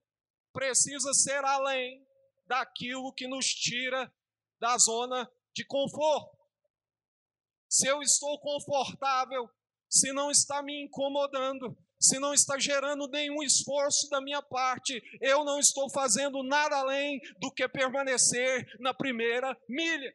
precisa 0.52 1.14
ser 1.14 1.44
além 1.44 2.06
daquilo 2.46 3.14
que 3.14 3.28
nos 3.28 3.46
tira 3.46 4.12
da 4.60 4.78
zona 4.78 5.30
de 5.54 5.64
conforto. 5.66 6.38
Se 7.70 7.88
eu 7.88 8.02
estou 8.02 8.40
confortável, 8.40 9.50
se 9.88 10.12
não 10.12 10.32
está 10.32 10.62
me 10.62 10.84
incomodando, 10.84 11.78
se 12.00 12.18
não 12.18 12.34
está 12.34 12.58
gerando 12.58 13.08
nenhum 13.08 13.44
esforço 13.44 14.10
da 14.10 14.22
minha 14.22 14.42
parte, 14.42 15.02
eu 15.22 15.44
não 15.44 15.60
estou 15.60 15.90
fazendo 15.90 16.42
nada 16.44 16.78
além 16.78 17.20
do 17.40 17.52
que 17.52 17.68
permanecer 17.68 18.66
na 18.80 18.94
primeira 18.94 19.56
milha. 19.68 20.14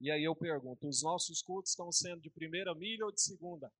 E 0.00 0.10
aí 0.10 0.24
eu 0.24 0.36
pergunto: 0.36 0.88
os 0.88 1.02
nossos 1.02 1.42
cultos 1.42 1.70
estão 1.70 1.90
sendo 1.90 2.20
de 2.20 2.30
primeira 2.30 2.74
milha 2.74 3.04
ou 3.04 3.12
de 3.12 3.20
segunda? 3.20 3.72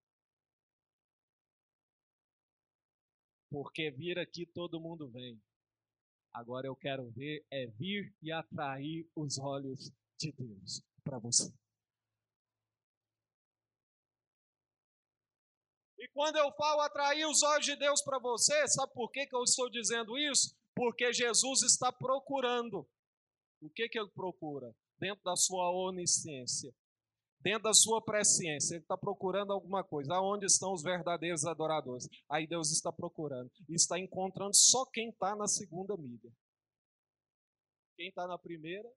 Porque 3.50 3.90
vir 3.90 4.18
aqui 4.18 4.46
todo 4.46 4.80
mundo 4.80 5.08
vem. 5.10 5.40
Agora 6.32 6.66
eu 6.66 6.76
quero 6.76 7.10
ver 7.12 7.46
é 7.50 7.66
vir 7.66 8.14
e 8.22 8.30
atrair 8.30 9.08
os 9.14 9.38
olhos 9.38 9.90
de 10.18 10.32
Deus 10.32 10.82
para 11.02 11.18
você. 11.18 11.50
E 15.98 16.08
quando 16.08 16.36
eu 16.36 16.52
falo 16.52 16.82
atrair 16.82 17.26
os 17.26 17.42
olhos 17.42 17.64
de 17.64 17.76
Deus 17.76 18.02
para 18.02 18.18
você, 18.18 18.66
sabe 18.68 18.92
por 18.92 19.10
que, 19.10 19.26
que 19.26 19.34
eu 19.34 19.42
estou 19.42 19.70
dizendo 19.70 20.18
isso? 20.18 20.54
Porque 20.74 21.12
Jesus 21.12 21.62
está 21.62 21.90
procurando. 21.90 22.86
O 23.60 23.70
que, 23.70 23.88
que 23.88 23.98
ele 23.98 24.10
procura? 24.10 24.74
Dentro 24.98 25.22
da 25.24 25.36
sua 25.36 25.70
onisciência, 25.70 26.74
dentro 27.40 27.64
da 27.64 27.74
sua 27.74 28.02
presciência. 28.02 28.74
Ele 28.74 28.82
está 28.82 28.96
procurando 28.96 29.52
alguma 29.52 29.84
coisa. 29.84 30.14
Aonde 30.14 30.46
estão 30.46 30.72
os 30.72 30.82
verdadeiros 30.82 31.44
adoradores? 31.44 32.08
Aí 32.28 32.46
Deus 32.46 32.70
está 32.70 32.92
procurando. 32.92 33.50
E 33.68 33.74
está 33.74 33.98
encontrando 33.98 34.54
só 34.54 34.84
quem 34.86 35.10
está 35.10 35.34
na 35.36 35.46
segunda 35.46 35.96
milha. 35.96 36.32
Quem 37.96 38.08
está 38.08 38.26
na 38.26 38.38
primeira. 38.38 38.88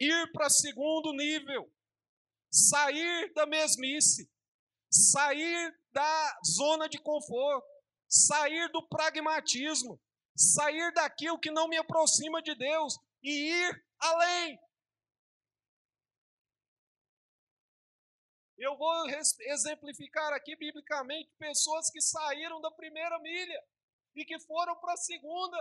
Ir 0.00 0.32
para 0.32 0.48
segundo 0.48 1.12
nível. 1.12 1.70
Sair 2.50 3.32
da 3.34 3.46
mesmice. 3.46 4.30
Sair 4.90 5.78
da 5.92 6.40
zona 6.44 6.88
de 6.88 6.98
conforto 6.98 7.77
sair 8.08 8.70
do 8.72 8.86
pragmatismo, 8.88 10.00
sair 10.36 10.92
daquilo 10.94 11.38
que 11.38 11.50
não 11.50 11.68
me 11.68 11.76
aproxima 11.76 12.40
de 12.42 12.54
Deus 12.54 12.98
e 13.22 13.50
ir 13.50 13.84
além. 13.98 14.58
Eu 18.56 18.76
vou 18.76 19.06
exemplificar 19.40 20.32
aqui 20.32 20.56
biblicamente 20.56 21.30
pessoas 21.38 21.90
que 21.90 22.00
saíram 22.00 22.60
da 22.60 22.70
primeira 22.72 23.18
milha 23.20 23.64
e 24.16 24.24
que 24.24 24.38
foram 24.40 24.74
para 24.80 24.94
a 24.94 24.96
segunda. 24.96 25.56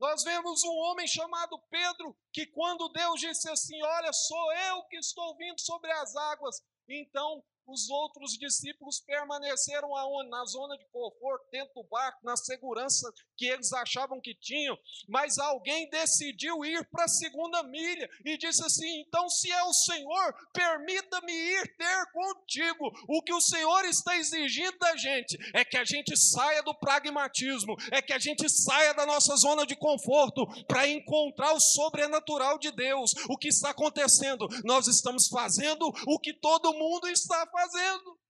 Nós 0.00 0.22
vemos 0.22 0.62
um 0.62 0.74
homem 0.74 1.06
chamado 1.06 1.60
Pedro, 1.68 2.16
que 2.32 2.46
quando 2.46 2.88
Deus 2.90 3.20
disse 3.20 3.50
assim: 3.50 3.82
Olha, 3.82 4.12
sou 4.12 4.52
eu 4.52 4.84
que 4.84 4.96
estou 4.96 5.36
vindo 5.36 5.60
sobre 5.60 5.90
as 5.90 6.14
águas, 6.14 6.64
então 6.88 7.44
os 7.68 7.90
outros 7.90 8.32
discípulos 8.32 9.00
permaneceram 9.00 9.94
aonde? 9.94 10.30
Na 10.30 10.44
zona 10.46 10.76
de 10.76 10.84
conforto, 10.86 11.46
dentro 11.50 11.74
do 11.74 11.84
barco, 11.84 12.18
na 12.24 12.36
segurança 12.36 13.12
que 13.36 13.46
eles 13.46 13.72
achavam 13.72 14.20
que 14.20 14.34
tinham. 14.34 14.76
Mas 15.06 15.38
alguém 15.38 15.88
decidiu 15.90 16.64
ir 16.64 16.88
para 16.90 17.04
a 17.04 17.08
segunda 17.08 17.62
milha 17.62 18.08
e 18.24 18.36
disse 18.38 18.64
assim: 18.64 19.00
então, 19.00 19.28
se 19.28 19.50
é 19.52 19.62
o 19.64 19.72
Senhor, 19.72 20.34
permita-me 20.52 21.32
ir 21.32 21.76
ter 21.76 22.06
contigo. 22.12 22.90
O 23.08 23.22
que 23.22 23.32
o 23.32 23.40
Senhor 23.40 23.84
está 23.84 24.16
exigindo 24.16 24.78
da 24.78 24.96
gente 24.96 25.38
é 25.54 25.64
que 25.64 25.76
a 25.76 25.84
gente 25.84 26.16
saia 26.16 26.62
do 26.62 26.74
pragmatismo, 26.74 27.76
é 27.92 28.00
que 28.00 28.12
a 28.12 28.18
gente 28.18 28.48
saia 28.48 28.94
da 28.94 29.04
nossa 29.04 29.36
zona 29.36 29.66
de 29.66 29.76
conforto 29.76 30.46
para 30.64 30.88
encontrar 30.88 31.52
o 31.52 31.60
sobrenatural 31.60 32.58
de 32.58 32.70
Deus. 32.70 33.12
O 33.28 33.36
que 33.36 33.48
está 33.48 33.70
acontecendo? 33.70 34.48
Nós 34.64 34.86
estamos 34.86 35.28
fazendo 35.28 35.92
o 36.06 36.18
que 36.18 36.32
todo 36.32 36.72
mundo 36.74 37.08
está 37.08 37.46
fazendo 37.46 37.57
fazendo. 37.58 38.20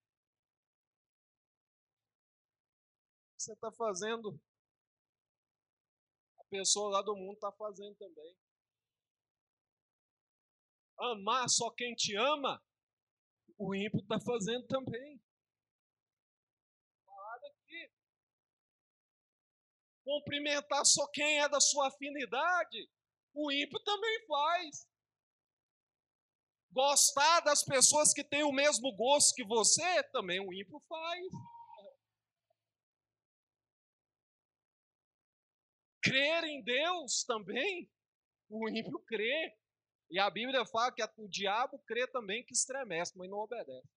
Você 3.36 3.52
está 3.52 3.70
fazendo. 3.72 4.40
A 6.38 6.44
pessoa 6.44 6.90
lá 6.90 7.02
do 7.02 7.14
mundo 7.14 7.34
está 7.34 7.52
fazendo 7.52 7.94
também. 7.96 8.36
Amar 10.98 11.48
só 11.48 11.70
quem 11.70 11.94
te 11.94 12.16
ama, 12.16 12.60
o 13.56 13.74
ímpio 13.74 14.00
está 14.00 14.18
fazendo 14.18 14.66
também. 14.66 15.22
Falado 17.04 17.44
aqui. 17.44 17.92
Cumprimentar 20.04 20.84
só 20.84 21.06
quem 21.08 21.40
é 21.40 21.48
da 21.48 21.60
sua 21.60 21.88
afinidade, 21.88 22.90
o 23.34 23.52
ímpio 23.52 23.78
também 23.84 24.26
faz. 24.26 24.87
Gostar 26.70 27.40
das 27.40 27.64
pessoas 27.64 28.12
que 28.12 28.22
têm 28.22 28.44
o 28.44 28.52
mesmo 28.52 28.94
gosto 28.94 29.34
que 29.34 29.44
você, 29.44 30.02
também 30.12 30.38
o 30.40 30.52
ímpio 30.52 30.80
faz. 30.88 31.26
Crer 36.02 36.44
em 36.44 36.62
Deus 36.62 37.24
também, 37.24 37.90
o 38.48 38.68
ímpio 38.68 38.98
crê. 39.00 39.56
E 40.10 40.18
a 40.18 40.30
Bíblia 40.30 40.64
fala 40.64 40.92
que 40.92 41.02
o 41.18 41.28
diabo 41.28 41.78
crê 41.80 42.06
também 42.06 42.44
que 42.44 42.54
estremece, 42.54 43.16
mas 43.16 43.28
não 43.28 43.38
obedece. 43.38 43.88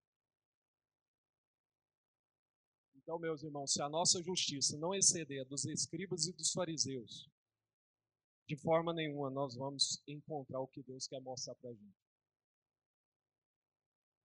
Então, 2.95 3.17
meus 3.17 3.43
irmãos, 3.43 3.74
se 3.74 3.82
a 3.82 3.89
nossa 3.89 4.22
justiça 4.22 4.78
não 4.78 4.93
exceder 4.93 5.41
a 5.41 5.43
dos 5.45 5.65
escribas 5.65 6.28
e 6.28 6.34
dos 6.34 6.51
fariseus, 6.51 7.30
de 8.47 8.55
forma 8.57 8.93
nenhuma 8.93 9.30
nós 9.30 9.55
vamos 9.55 10.03
encontrar 10.07 10.59
o 10.59 10.67
que 10.67 10.84
Deus 10.84 11.07
quer 11.07 11.22
mostrar 11.22 11.55
para 11.55 11.69
a 11.69 11.74
gente. 11.74 12.01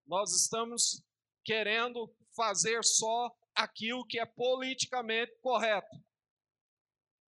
Nós 0.06 0.32
estamos 0.32 1.02
querendo 1.44 2.14
fazer 2.34 2.84
só 2.84 3.34
aquilo 3.54 4.06
que 4.06 4.20
é 4.20 4.26
politicamente 4.26 5.36
correto. 5.40 5.96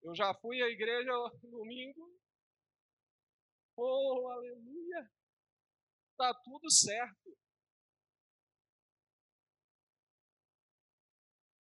Eu 0.02 0.14
já 0.14 0.32
fui 0.34 0.62
à 0.62 0.68
igreja 0.68 1.10
domingo. 1.42 2.18
Oh, 3.76 4.28
aleluia! 4.28 5.10
Tá 6.16 6.32
tudo 6.44 6.70
certo. 6.70 7.36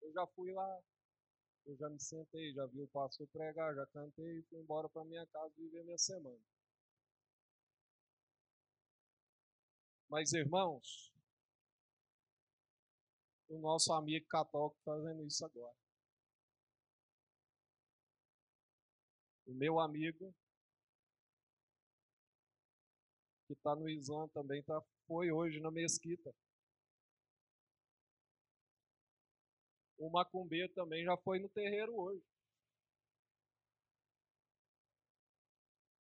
Eu 0.02 0.12
já 0.12 0.26
fui 0.28 0.52
lá, 0.52 0.82
eu 1.66 1.76
já 1.76 1.88
me 1.88 2.00
sentei, 2.00 2.52
já 2.54 2.64
vi 2.66 2.80
o 2.80 2.88
pastor 2.88 3.28
pregar, 3.28 3.74
já 3.74 3.86
cantei 3.88 4.38
e 4.38 4.42
fui 4.44 4.59
embora 4.59 4.88
para 4.88 5.04
minha 5.04 5.26
casa 5.26 5.54
viver 5.56 5.84
minha 5.84 5.98
semana. 5.98 6.40
Mas, 10.09 10.32
irmãos, 10.32 11.12
o 13.48 13.59
nosso 13.59 13.92
amigo 13.92 14.26
católico 14.26 14.76
tá 14.84 14.92
fazendo 14.92 15.26
isso 15.26 15.44
agora. 15.44 15.76
O 19.46 19.54
meu 19.54 19.78
amigo, 19.78 20.34
que 23.46 23.52
está 23.52 23.74
no 23.74 23.88
Isan 23.88 24.28
também, 24.28 24.62
tá, 24.62 24.80
foi 25.06 25.30
hoje 25.30 25.61
na 25.61 25.70
mesquita. 25.70 26.34
O 29.98 30.11
macumbeiro 30.11 30.72
também 30.74 31.04
já 31.04 31.16
foi 31.18 31.38
no 31.38 31.48
terreiro 31.48 31.94
hoje. 31.94 32.22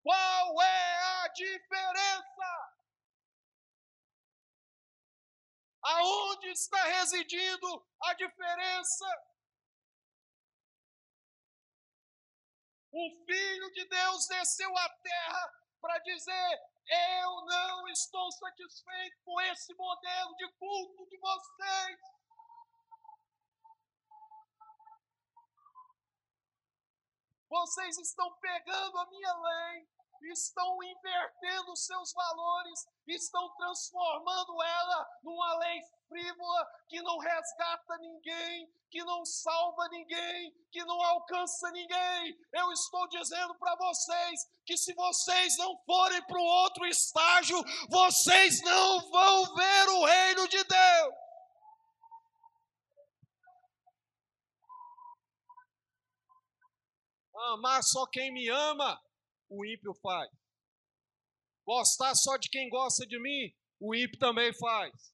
Qual 0.04 0.62
é 0.62 1.24
a 1.24 1.28
diferença? 1.30 2.35
Aonde 5.86 6.48
está 6.50 6.84
residindo 6.84 7.88
a 8.02 8.14
diferença? 8.16 9.06
O 12.92 13.26
Filho 13.26 13.72
de 13.72 13.86
Deus 13.86 14.28
desceu 14.28 14.76
à 14.76 14.90
terra 14.90 15.54
para 15.80 16.00
dizer: 16.00 16.62
Eu 16.88 17.46
não 17.46 17.88
estou 17.90 18.32
satisfeito 18.32 19.18
com 19.24 19.40
esse 19.42 19.76
modelo 19.76 20.36
de 20.38 20.52
culto 20.54 21.08
de 21.08 21.18
vocês. 21.18 22.00
Vocês 27.48 27.98
estão 28.00 28.34
pegando 28.40 28.98
a 28.98 29.06
minha 29.12 29.34
lei 29.34 29.88
estão 30.32 30.82
invertendo 30.84 31.76
seus 31.76 32.14
valores, 32.14 32.88
estão 33.08 33.50
transformando 33.56 34.62
ela 34.62 35.10
numa 35.24 35.58
lei 35.60 35.82
frívola 36.08 36.68
que 36.88 37.02
não 37.02 37.18
resgata 37.18 37.98
ninguém, 37.98 38.70
que 38.90 39.04
não 39.04 39.26
salva 39.26 39.88
ninguém, 39.90 40.54
que 40.72 40.84
não 40.86 41.02
alcança 41.02 41.70
ninguém. 41.72 42.38
Eu 42.54 42.72
estou 42.72 43.08
dizendo 43.10 43.56
para 43.56 43.76
vocês 43.76 44.50
que 44.66 44.78
se 44.78 44.94
vocês 44.94 45.58
não 45.58 45.78
forem 45.86 46.22
para 46.24 46.40
o 46.40 46.44
outro 46.44 46.86
estágio, 46.86 47.62
vocês 47.90 48.62
não 48.62 49.10
vão 49.10 49.56
ver 49.56 49.90
o 49.90 50.06
reino 50.06 50.48
de 50.48 50.64
Deus. 50.64 51.14
Amar 57.54 57.84
só 57.84 58.08
quem 58.08 58.32
me 58.32 58.50
ama 58.50 59.00
o 59.50 59.66
ímpio 59.66 59.94
faz. 60.02 60.30
Gostar 61.66 62.14
só 62.16 62.38
de 62.38 62.50
quem 62.50 62.70
gosta 62.70 63.06
de 63.06 63.20
mim, 63.20 63.54
o 63.80 63.96
ímpio 63.96 64.20
também 64.20 64.54
faz. 64.54 65.14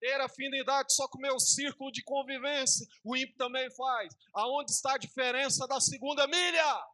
Ter 0.00 0.20
afinidade 0.20 0.92
só 0.92 1.08
com 1.08 1.18
o 1.18 1.22
meu 1.22 1.38
círculo 1.38 1.90
de 1.92 2.02
convivência, 2.02 2.86
o 3.04 3.16
ímpio 3.16 3.36
também 3.36 3.70
faz. 3.74 4.12
Aonde 4.34 4.72
está 4.72 4.94
a 4.94 4.98
diferença 4.98 5.66
da 5.66 5.80
segunda 5.80 6.26
milha? 6.26 6.84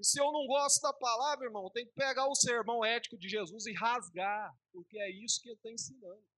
E 0.00 0.04
se 0.04 0.18
eu 0.18 0.32
não 0.32 0.46
gosto 0.46 0.80
da 0.80 0.94
palavra, 0.94 1.44
irmão, 1.44 1.70
tenho 1.70 1.86
que 1.86 1.94
pegar 1.94 2.26
o 2.26 2.34
sermão 2.34 2.82
ético 2.82 3.18
de 3.18 3.28
Jesus 3.28 3.66
e 3.66 3.74
rasgar, 3.74 4.50
porque 4.72 4.98
é 4.98 5.10
isso 5.10 5.40
que 5.42 5.50
ele 5.50 5.56
está 5.56 5.70
ensinando. 5.70 6.29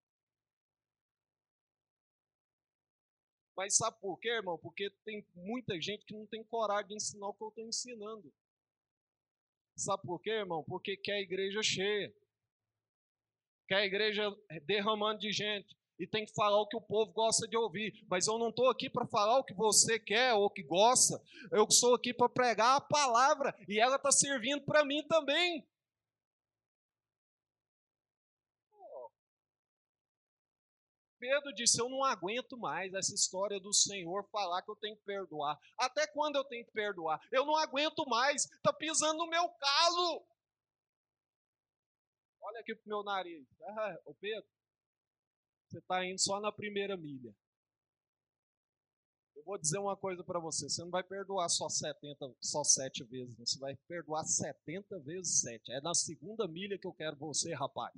Mas 3.63 3.77
sabe 3.77 3.97
por 4.01 4.19
quê, 4.19 4.29
irmão? 4.29 4.59
Porque 4.59 4.91
tem 5.05 5.25
muita 5.37 5.81
gente 5.81 6.05
que 6.05 6.13
não 6.13 6.27
tem 6.27 6.43
coragem 6.43 6.89
de 6.89 6.95
ensinar 6.97 7.29
o 7.29 7.33
que 7.33 7.45
eu 7.45 7.49
estou 7.49 7.65
ensinando. 7.65 8.35
Sabe 9.77 10.03
por 10.03 10.21
quê, 10.21 10.31
irmão? 10.31 10.65
Porque 10.65 10.97
quer 10.97 11.13
a 11.13 11.21
igreja 11.21 11.63
cheia. 11.63 12.13
Quer 13.69 13.77
a 13.77 13.87
igreja 13.87 14.37
derramando 14.65 15.21
de 15.21 15.31
gente. 15.31 15.77
E 15.97 16.09
tem 16.09 16.27
que 16.27 16.35
falar 16.35 16.61
o 16.61 16.67
que 16.67 16.77
o 16.77 16.81
povo 16.81 17.13
gosta 17.13 17.47
de 17.47 17.57
ouvir. 17.57 18.05
Mas 18.11 18.27
eu 18.27 18.37
não 18.37 18.49
estou 18.49 18.69
aqui 18.69 18.91
para 18.91 19.07
falar 19.07 19.39
o 19.39 19.45
que 19.45 19.55
você 19.55 19.97
quer 19.97 20.35
ou 20.35 20.51
que 20.51 20.65
gosta. 20.65 21.23
Eu 21.53 21.63
estou 21.63 21.95
aqui 21.95 22.13
para 22.13 22.29
pregar 22.29 22.79
a 22.79 22.81
palavra. 22.81 23.55
E 23.69 23.79
ela 23.79 23.95
está 23.95 24.11
servindo 24.11 24.65
para 24.65 24.85
mim 24.85 25.07
também. 25.07 25.65
Pedro 31.23 31.55
disse: 31.55 31.81
Eu 31.81 31.89
não 31.89 32.03
aguento 32.03 32.59
mais 32.59 32.93
essa 32.95 33.15
história 33.15 33.61
do 33.61 33.73
Senhor 33.73 34.29
falar 34.33 34.61
que 34.61 34.71
eu 34.73 34.75
tenho 34.75 34.97
que 34.97 35.05
perdoar. 35.05 35.57
Até 35.79 36.05
quando 36.09 36.35
eu 36.35 36.43
tenho 36.43 36.67
que 36.67 36.73
perdoar? 36.73 37.21
Eu 37.31 37.47
não 37.47 37.57
aguento 37.57 38.05
mais, 38.09 38.45
está 38.45 38.73
pisando 38.73 39.19
no 39.19 39.31
meu 39.31 39.49
calo. 39.49 40.27
Olha 42.41 42.59
aqui 42.59 42.75
pro 42.75 42.89
meu 42.89 43.05
nariz. 43.05 43.47
Ah, 43.63 44.01
ô 44.05 44.13
Pedro, 44.15 44.51
você 45.69 45.79
está 45.79 46.05
indo 46.05 46.19
só 46.19 46.41
na 46.41 46.51
primeira 46.51 46.97
milha. 46.97 47.33
Eu 49.37 49.45
vou 49.45 49.57
dizer 49.57 49.79
uma 49.79 49.97
coisa 49.97 50.25
para 50.25 50.41
você: 50.41 50.69
você 50.69 50.83
não 50.83 50.91
vai 50.91 51.05
perdoar 51.05 51.49
só 51.49 51.69
70, 51.69 52.35
só 52.41 52.65
7 52.65 53.05
vezes, 53.05 53.39
você 53.39 53.61
vai 53.61 53.77
perdoar 53.87 54.25
70 54.25 54.99
vezes 54.99 55.41
7. 55.43 55.71
É 55.71 55.81
na 55.81 55.95
segunda 55.95 56.49
milha 56.49 56.77
que 56.77 56.87
eu 56.89 56.93
quero 56.93 57.17
você, 57.17 57.55
rapaz. 57.55 57.95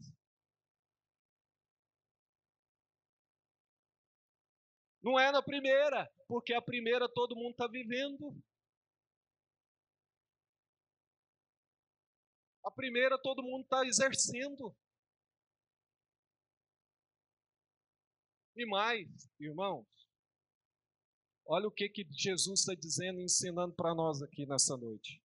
Não 5.05 5.21
é 5.21 5.31
na 5.31 5.43
primeira, 5.43 6.11
porque 6.27 6.55
a 6.55 6.63
primeira 6.63 7.07
todo 7.07 7.37
mundo 7.37 7.51
está 7.51 7.69
vivendo. 7.69 8.43
A 12.65 12.71
primeira 12.71 13.21
todo 13.21 13.43
mundo 13.43 13.65
está 13.65 13.85
exercendo. 13.85 14.75
E 18.57 18.65
mais, 18.65 19.07
irmãos, 19.39 19.87
olha 21.45 21.69
o 21.69 21.71
que, 21.73 21.91
que 21.91 22.07
Jesus 22.11 22.61
está 22.61 22.75
dizendo 22.75 23.21
e 23.21 23.25
ensinando 23.25 23.75
para 23.75 23.95
nós 23.95 24.23
aqui 24.23 24.47
nessa 24.47 24.75
noite. 24.75 25.23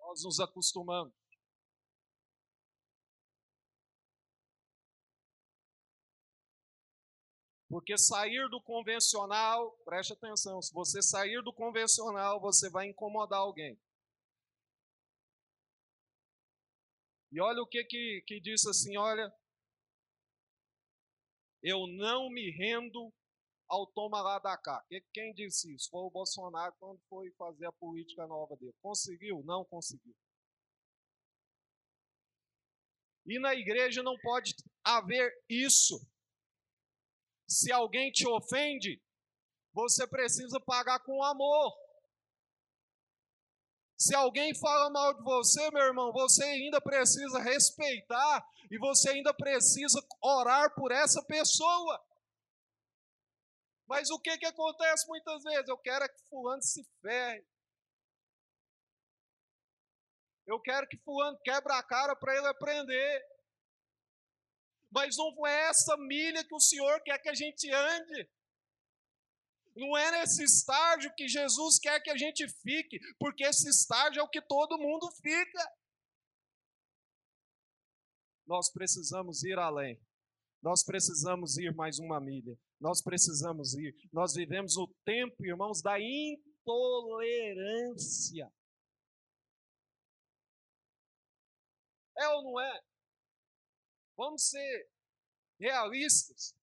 Nós 0.00 0.22
nos 0.22 0.38
acostumamos 0.38 1.23
Porque 7.74 7.98
sair 7.98 8.48
do 8.50 8.62
convencional, 8.62 9.76
preste 9.84 10.12
atenção, 10.12 10.62
se 10.62 10.72
você 10.72 11.02
sair 11.02 11.42
do 11.42 11.52
convencional, 11.52 12.40
você 12.40 12.70
vai 12.70 12.86
incomodar 12.86 13.40
alguém. 13.40 13.76
E 17.32 17.40
olha 17.40 17.60
o 17.60 17.66
que, 17.66 17.82
que, 17.82 18.22
que 18.28 18.40
disse 18.40 18.70
assim: 18.70 18.96
olha, 18.96 19.28
eu 21.64 21.88
não 21.88 22.30
me 22.30 22.48
rendo 22.52 23.12
ao 23.66 23.88
toma 23.88 24.22
lá 24.22 24.38
da 24.38 24.56
cá. 24.56 24.80
Quem 25.12 25.34
disse 25.34 25.74
isso? 25.74 25.90
Foi 25.90 26.02
o 26.02 26.10
Bolsonaro 26.10 26.72
quando 26.78 27.00
foi 27.08 27.32
fazer 27.32 27.66
a 27.66 27.72
política 27.72 28.24
nova 28.28 28.54
dele. 28.56 28.76
Conseguiu? 28.80 29.42
Não 29.42 29.64
conseguiu. 29.64 30.14
E 33.26 33.36
na 33.40 33.52
igreja 33.52 34.00
não 34.00 34.16
pode 34.20 34.54
haver 34.84 35.32
isso. 35.48 36.13
Se 37.54 37.70
alguém 37.70 38.10
te 38.10 38.26
ofende, 38.26 39.00
você 39.72 40.04
precisa 40.08 40.58
pagar 40.58 40.98
com 41.04 41.22
amor. 41.22 41.72
Se 43.96 44.12
alguém 44.12 44.52
fala 44.56 44.90
mal 44.90 45.14
de 45.14 45.22
você, 45.22 45.70
meu 45.70 45.84
irmão, 45.84 46.12
você 46.12 46.42
ainda 46.42 46.80
precisa 46.80 47.38
respeitar 47.38 48.44
e 48.68 48.76
você 48.76 49.10
ainda 49.10 49.32
precisa 49.32 50.04
orar 50.20 50.74
por 50.74 50.90
essa 50.90 51.24
pessoa. 51.24 52.04
Mas 53.86 54.10
o 54.10 54.18
que, 54.18 54.36
que 54.36 54.46
acontece 54.46 55.06
muitas 55.06 55.44
vezes? 55.44 55.68
Eu 55.68 55.78
quero 55.78 56.08
que 56.08 56.28
fulano 56.28 56.60
se 56.60 56.84
ferre. 57.00 57.46
Eu 60.44 60.60
quero 60.60 60.88
que 60.88 60.98
fulano 60.98 61.38
quebre 61.44 61.72
a 61.72 61.82
cara 61.84 62.16
para 62.16 62.36
ele 62.36 62.48
aprender. 62.48 63.33
Mas 64.94 65.16
não 65.16 65.44
é 65.44 65.70
essa 65.70 65.96
milha 65.96 66.44
que 66.44 66.54
o 66.54 66.60
Senhor 66.60 67.02
quer 67.02 67.18
que 67.18 67.28
a 67.28 67.34
gente 67.34 67.68
ande. 67.68 68.30
Não 69.74 69.96
é 69.96 70.12
nesse 70.12 70.44
estágio 70.44 71.12
que 71.16 71.26
Jesus 71.26 71.80
quer 71.80 72.00
que 72.00 72.10
a 72.10 72.16
gente 72.16 72.48
fique, 72.62 73.00
porque 73.18 73.42
esse 73.42 73.68
estágio 73.68 74.20
é 74.20 74.22
o 74.22 74.28
que 74.28 74.40
todo 74.40 74.78
mundo 74.78 75.10
fica. 75.20 75.72
Nós 78.46 78.70
precisamos 78.70 79.42
ir 79.42 79.58
além. 79.58 80.00
Nós 80.62 80.84
precisamos 80.84 81.58
ir 81.58 81.74
mais 81.74 81.98
uma 81.98 82.20
milha. 82.20 82.56
Nós 82.80 83.02
precisamos 83.02 83.74
ir. 83.74 83.92
Nós 84.12 84.32
vivemos 84.34 84.76
o 84.76 84.86
tempo, 85.04 85.44
irmãos, 85.44 85.82
da 85.82 85.98
intolerância. 85.98 87.18
É 92.16 92.28
ou 92.28 92.44
não 92.44 92.60
é? 92.60 92.80
Vamos 94.16 94.48
ser 94.48 94.90
realistas. 95.58 96.54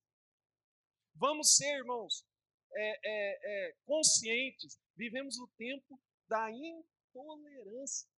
Vamos 1.15 1.55
ser, 1.55 1.77
irmãos, 1.77 2.25
é, 2.73 2.99
é, 3.03 3.69
é, 3.69 3.73
conscientes. 3.85 4.79
Vivemos 4.95 5.37
o 5.37 5.47
tempo 5.57 5.99
da 6.27 6.49
intolerância. 6.51 8.09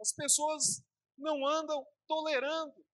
As 0.00 0.12
pessoas 0.12 0.82
não 1.16 1.46
andam 1.46 1.86
tolerando. 2.06 2.84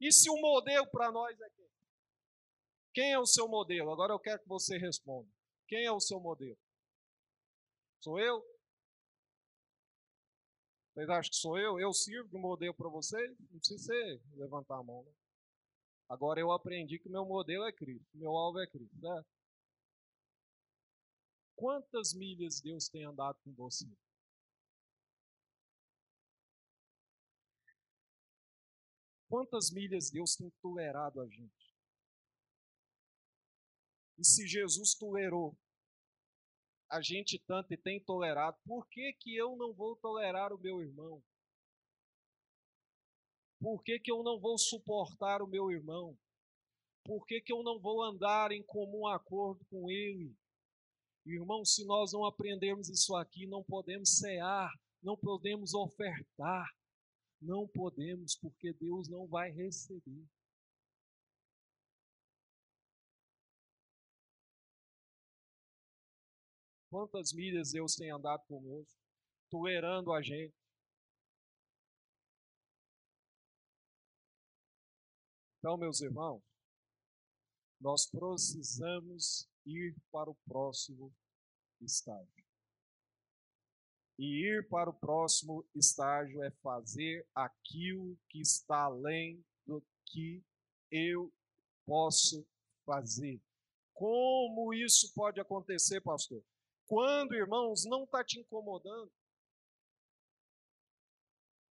E 0.00 0.12
se 0.12 0.28
o 0.30 0.36
modelo 0.36 0.88
para 0.90 1.10
nós 1.10 1.40
é 1.40 1.50
quem? 1.50 1.66
Quem 2.94 3.12
é 3.12 3.18
o 3.18 3.26
seu 3.26 3.48
modelo? 3.48 3.92
Agora 3.92 4.12
eu 4.12 4.20
quero 4.20 4.40
que 4.40 4.48
você 4.48 4.78
responda. 4.78 5.28
Quem 5.66 5.84
é 5.84 5.92
o 5.92 6.00
seu 6.00 6.20
modelo? 6.20 6.58
Sou 8.00 8.18
eu? 8.20 8.55
Vocês 10.96 11.10
acham 11.10 11.30
que 11.30 11.36
sou 11.36 11.58
eu? 11.58 11.78
Eu 11.78 11.92
sirvo 11.92 12.26
de 12.30 12.38
modelo 12.38 12.72
para 12.72 12.88
vocês? 12.88 13.38
Não 13.38 13.58
precisa 13.58 13.84
ser 13.84 14.22
levantar 14.32 14.78
a 14.78 14.82
mão. 14.82 15.04
Né? 15.04 15.12
Agora 16.08 16.40
eu 16.40 16.50
aprendi 16.50 16.98
que 16.98 17.10
meu 17.10 17.26
modelo 17.26 17.64
é 17.64 17.72
Cristo, 17.72 18.16
meu 18.16 18.34
alvo 18.34 18.58
é 18.60 18.66
Cristo. 18.66 18.98
Certo? 18.98 19.28
Quantas 21.54 22.14
milhas 22.14 22.62
Deus 22.62 22.88
tem 22.88 23.04
andado 23.04 23.38
com 23.44 23.52
você? 23.52 23.86
Quantas 29.28 29.70
milhas 29.70 30.10
Deus 30.10 30.34
tem 30.34 30.50
tolerado 30.62 31.20
a 31.20 31.28
gente? 31.28 31.76
E 34.16 34.24
se 34.24 34.46
Jesus 34.46 34.94
tolerou 34.94 35.54
a 36.88 37.00
gente 37.00 37.38
tanto 37.46 37.72
e 37.72 37.76
tem 37.76 38.00
tolerado, 38.00 38.56
por 38.64 38.88
que, 38.88 39.12
que 39.14 39.34
eu 39.34 39.56
não 39.56 39.72
vou 39.72 39.96
tolerar 39.96 40.52
o 40.52 40.58
meu 40.58 40.80
irmão? 40.80 41.22
Por 43.58 43.82
que, 43.82 43.98
que 43.98 44.10
eu 44.10 44.22
não 44.22 44.38
vou 44.38 44.58
suportar 44.58 45.42
o 45.42 45.46
meu 45.46 45.70
irmão? 45.70 46.16
Por 47.04 47.24
que, 47.26 47.40
que 47.40 47.52
eu 47.52 47.62
não 47.62 47.80
vou 47.80 48.02
andar 48.02 48.52
em 48.52 48.62
comum 48.62 49.06
acordo 49.06 49.64
com 49.66 49.90
ele? 49.90 50.34
Irmão, 51.24 51.64
se 51.64 51.84
nós 51.84 52.12
não 52.12 52.24
aprendermos 52.24 52.88
isso 52.88 53.16
aqui, 53.16 53.46
não 53.46 53.64
podemos 53.64 54.18
cear, 54.18 54.70
não 55.02 55.16
podemos 55.16 55.74
ofertar, 55.74 56.68
não 57.40 57.66
podemos, 57.66 58.36
porque 58.36 58.72
Deus 58.72 59.08
não 59.08 59.26
vai 59.26 59.50
receber. 59.50 60.24
Quantas 66.96 67.34
milhas 67.34 67.72
Deus 67.72 67.94
tem 67.94 68.10
andado 68.10 68.42
conosco, 68.46 68.98
tolerando 69.50 70.14
a 70.14 70.22
gente. 70.22 70.54
Então, 75.58 75.76
meus 75.76 76.00
irmãos, 76.00 76.42
nós 77.78 78.06
precisamos 78.06 79.46
ir 79.66 79.94
para 80.10 80.30
o 80.30 80.38
próximo 80.46 81.14
estágio. 81.82 82.46
E 84.18 84.46
ir 84.46 84.66
para 84.66 84.88
o 84.88 84.98
próximo 84.98 85.68
estágio 85.74 86.42
é 86.42 86.50
fazer 86.62 87.28
aquilo 87.34 88.18
que 88.30 88.40
está 88.40 88.84
além 88.84 89.44
do 89.66 89.84
que 90.06 90.42
eu 90.90 91.30
posso 91.84 92.48
fazer. 92.86 93.38
Como 93.92 94.72
isso 94.72 95.12
pode 95.12 95.38
acontecer, 95.38 96.00
pastor? 96.00 96.42
Quando, 96.86 97.34
irmãos, 97.34 97.84
não 97.84 98.04
está 98.04 98.24
te 98.24 98.38
incomodando, 98.38 99.10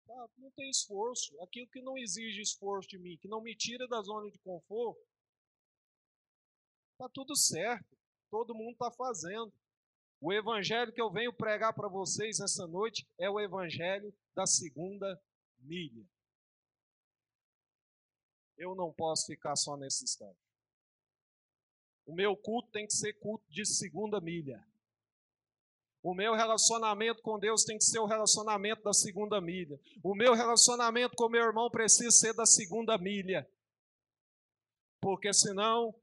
tá, 0.06 0.28
não 0.38 0.50
tem 0.52 0.68
esforço. 0.68 1.40
Aquilo 1.42 1.68
que 1.68 1.80
não 1.80 1.96
exige 1.96 2.40
esforço 2.40 2.88
de 2.88 2.98
mim, 2.98 3.16
que 3.18 3.28
não 3.28 3.40
me 3.40 3.56
tira 3.56 3.86
da 3.86 4.02
zona 4.02 4.30
de 4.30 4.38
conforto, 4.40 5.00
está 6.92 7.08
tudo 7.08 7.36
certo. 7.36 7.96
Todo 8.30 8.54
mundo 8.54 8.72
está 8.72 8.90
fazendo. 8.90 9.52
O 10.20 10.32
evangelho 10.32 10.92
que 10.92 11.00
eu 11.00 11.12
venho 11.12 11.32
pregar 11.32 11.74
para 11.74 11.88
vocês 11.88 12.40
essa 12.40 12.66
noite 12.66 13.06
é 13.18 13.28
o 13.28 13.38
evangelho 13.38 14.12
da 14.34 14.46
segunda 14.46 15.22
milha. 15.58 16.04
Eu 18.56 18.74
não 18.74 18.92
posso 18.92 19.26
ficar 19.26 19.54
só 19.54 19.76
nesse 19.76 20.04
estágio. 20.04 20.42
O 22.06 22.14
meu 22.14 22.36
culto 22.36 22.70
tem 22.70 22.86
que 22.86 22.92
ser 22.92 23.12
culto 23.14 23.44
de 23.50 23.64
segunda 23.64 24.20
milha. 24.20 24.64
O 26.04 26.12
meu 26.12 26.34
relacionamento 26.34 27.22
com 27.22 27.38
Deus 27.38 27.64
tem 27.64 27.78
que 27.78 27.84
ser 27.84 27.98
o 27.98 28.04
relacionamento 28.04 28.82
da 28.82 28.92
segunda 28.92 29.40
milha. 29.40 29.80
O 30.02 30.14
meu 30.14 30.34
relacionamento 30.34 31.16
com 31.16 31.30
meu 31.30 31.42
irmão 31.42 31.70
precisa 31.70 32.10
ser 32.10 32.34
da 32.34 32.44
segunda 32.44 32.98
milha. 32.98 33.48
Porque 35.00 35.32
senão 35.32 35.94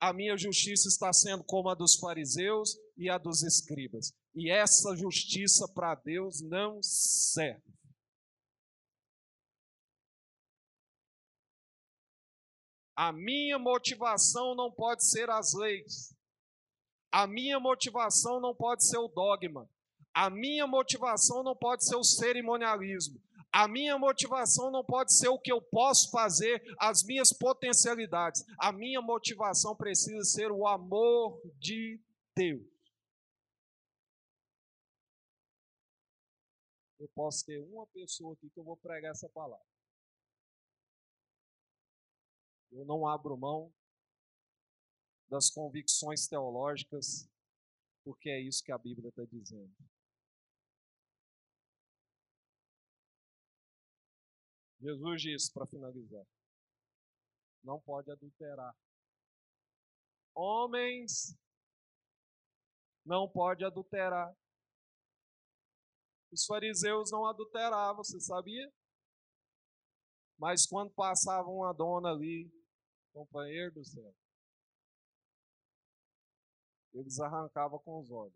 a 0.00 0.14
minha 0.14 0.34
justiça 0.34 0.88
está 0.88 1.12
sendo 1.12 1.44
como 1.44 1.68
a 1.68 1.74
dos 1.74 1.96
fariseus 1.96 2.74
e 2.96 3.10
a 3.10 3.18
dos 3.18 3.42
escribas. 3.42 4.14
E 4.34 4.50
essa 4.50 4.96
justiça 4.96 5.68
para 5.68 5.94
Deus 5.94 6.40
não 6.40 6.82
serve. 6.82 7.62
A 12.96 13.12
minha 13.12 13.58
motivação 13.58 14.54
não 14.54 14.72
pode 14.72 15.04
ser 15.04 15.28
as 15.28 15.52
leis. 15.52 16.18
A 17.10 17.26
minha 17.26 17.58
motivação 17.58 18.40
não 18.40 18.54
pode 18.54 18.86
ser 18.86 18.98
o 18.98 19.08
dogma. 19.08 19.68
A 20.14 20.30
minha 20.30 20.66
motivação 20.66 21.42
não 21.42 21.56
pode 21.56 21.84
ser 21.84 21.96
o 21.96 22.04
cerimonialismo. 22.04 23.20
A 23.52 23.66
minha 23.66 23.98
motivação 23.98 24.70
não 24.70 24.84
pode 24.84 25.12
ser 25.12 25.28
o 25.28 25.38
que 25.38 25.50
eu 25.50 25.60
posso 25.60 26.10
fazer, 26.10 26.62
as 26.78 27.02
minhas 27.02 27.32
potencialidades. 27.32 28.44
A 28.58 28.70
minha 28.70 29.02
motivação 29.02 29.74
precisa 29.74 30.22
ser 30.22 30.52
o 30.52 30.68
amor 30.68 31.40
de 31.58 32.00
Deus. 32.36 32.62
Eu 37.00 37.08
posso 37.08 37.44
ter 37.44 37.58
uma 37.58 37.86
pessoa 37.88 38.34
aqui 38.34 38.50
que 38.50 38.60
eu 38.60 38.64
vou 38.64 38.76
pregar 38.76 39.10
essa 39.10 39.28
palavra. 39.28 39.66
Eu 42.70 42.84
não 42.84 43.06
abro 43.06 43.36
mão 43.36 43.72
das 45.30 45.48
convicções 45.48 46.26
teológicas, 46.26 47.30
porque 48.04 48.28
é 48.28 48.40
isso 48.40 48.64
que 48.64 48.72
a 48.72 48.78
Bíblia 48.78 49.10
está 49.10 49.24
dizendo. 49.24 49.72
Jesus 54.80 55.22
disse, 55.22 55.52
para 55.52 55.66
finalizar, 55.66 56.26
não 57.62 57.80
pode 57.80 58.10
adulterar. 58.10 58.74
Homens, 60.34 61.36
não 63.04 63.28
pode 63.28 63.64
adulterar. 63.64 64.34
Os 66.32 66.44
fariseus 66.46 67.10
não 67.10 67.26
adulteravam, 67.26 68.02
você 68.02 68.18
sabia? 68.18 68.72
Mas 70.38 70.66
quando 70.66 70.90
passava 70.94 71.48
uma 71.48 71.72
dona 71.74 72.10
ali, 72.10 72.50
companheiro 73.12 73.74
do 73.74 73.84
céu, 73.84 74.14
eles 76.92 77.18
arrancavam 77.20 77.78
com 77.78 78.00
os 78.00 78.10
olhos. 78.10 78.34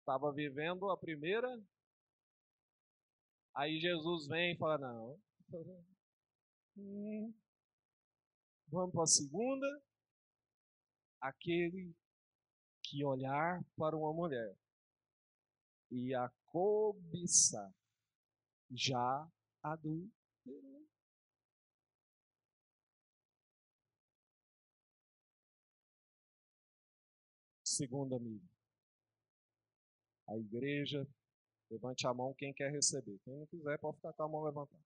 Estava 0.00 0.32
vivendo 0.32 0.88
a 0.88 0.96
primeira, 0.96 1.48
aí 3.54 3.78
Jesus 3.80 4.28
vem 4.28 4.54
e 4.54 4.56
fala: 4.56 4.78
Não, 4.78 5.20
hum, 6.76 7.34
vamos 8.68 8.92
para 8.92 9.02
a 9.02 9.06
segunda. 9.06 9.66
Aquele 11.20 11.92
que 12.82 13.04
olhar 13.04 13.64
para 13.76 13.96
uma 13.96 14.12
mulher 14.12 14.56
e 15.90 16.14
a 16.14 16.30
cobiçar 16.46 17.74
já 18.70 19.28
adulterou. 19.62 20.86
Segunda 27.76 28.18
milha. 28.18 28.48
A 30.28 30.36
igreja, 30.38 31.06
levante 31.70 32.06
a 32.06 32.14
mão 32.14 32.34
quem 32.34 32.52
quer 32.52 32.70
receber. 32.72 33.18
Quem 33.24 33.36
não 33.36 33.46
quiser, 33.46 33.78
pode 33.78 33.96
ficar 33.96 34.12
com 34.14 34.22
a 34.22 34.28
mão 34.28 34.44
levantada. 34.44 34.82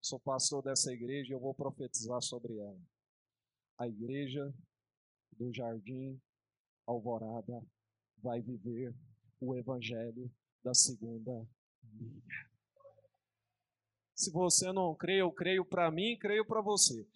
Sou 0.00 0.20
pastor 0.20 0.62
dessa 0.62 0.92
igreja 0.92 1.32
e 1.32 1.34
eu 1.34 1.40
vou 1.40 1.54
profetizar 1.54 2.20
sobre 2.20 2.58
ela. 2.58 2.80
A 3.78 3.88
igreja 3.88 4.52
do 5.32 5.52
Jardim 5.52 6.20
Alvorada 6.86 7.64
vai 8.18 8.42
viver 8.42 8.94
o 9.40 9.56
evangelho 9.56 10.30
da 10.62 10.74
segunda 10.74 11.48
milha. 11.82 12.50
Se 14.14 14.30
você 14.30 14.72
não 14.72 14.94
crê, 14.94 15.22
eu 15.22 15.32
creio 15.32 15.64
para 15.64 15.90
mim 15.90 16.18
creio 16.18 16.44
para 16.44 16.60
você. 16.60 17.06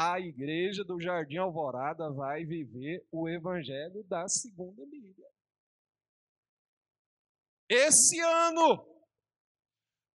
A 0.00 0.20
igreja 0.20 0.84
do 0.84 1.00
Jardim 1.00 1.38
Alvorada 1.38 2.08
vai 2.12 2.44
viver 2.44 3.04
o 3.10 3.28
evangelho 3.28 4.04
da 4.04 4.28
segunda 4.28 4.86
milha. 4.86 5.26
Esse 7.68 8.20
ano, 8.20 8.86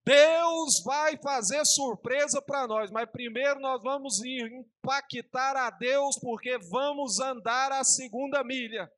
Deus 0.06 0.82
vai 0.86 1.18
fazer 1.22 1.66
surpresa 1.66 2.42
para 2.42 2.66
nós, 2.66 2.92
mas 2.92 3.12
primeiro 3.12 3.60
nós 3.60 3.84
vamos 3.84 4.24
impactar 4.24 5.58
a 5.58 5.70
Deus, 5.70 6.18
porque 6.18 6.58
vamos 6.58 7.20
andar 7.20 7.74
a 7.74 7.84
segunda 7.84 8.42
milha. 8.42 8.90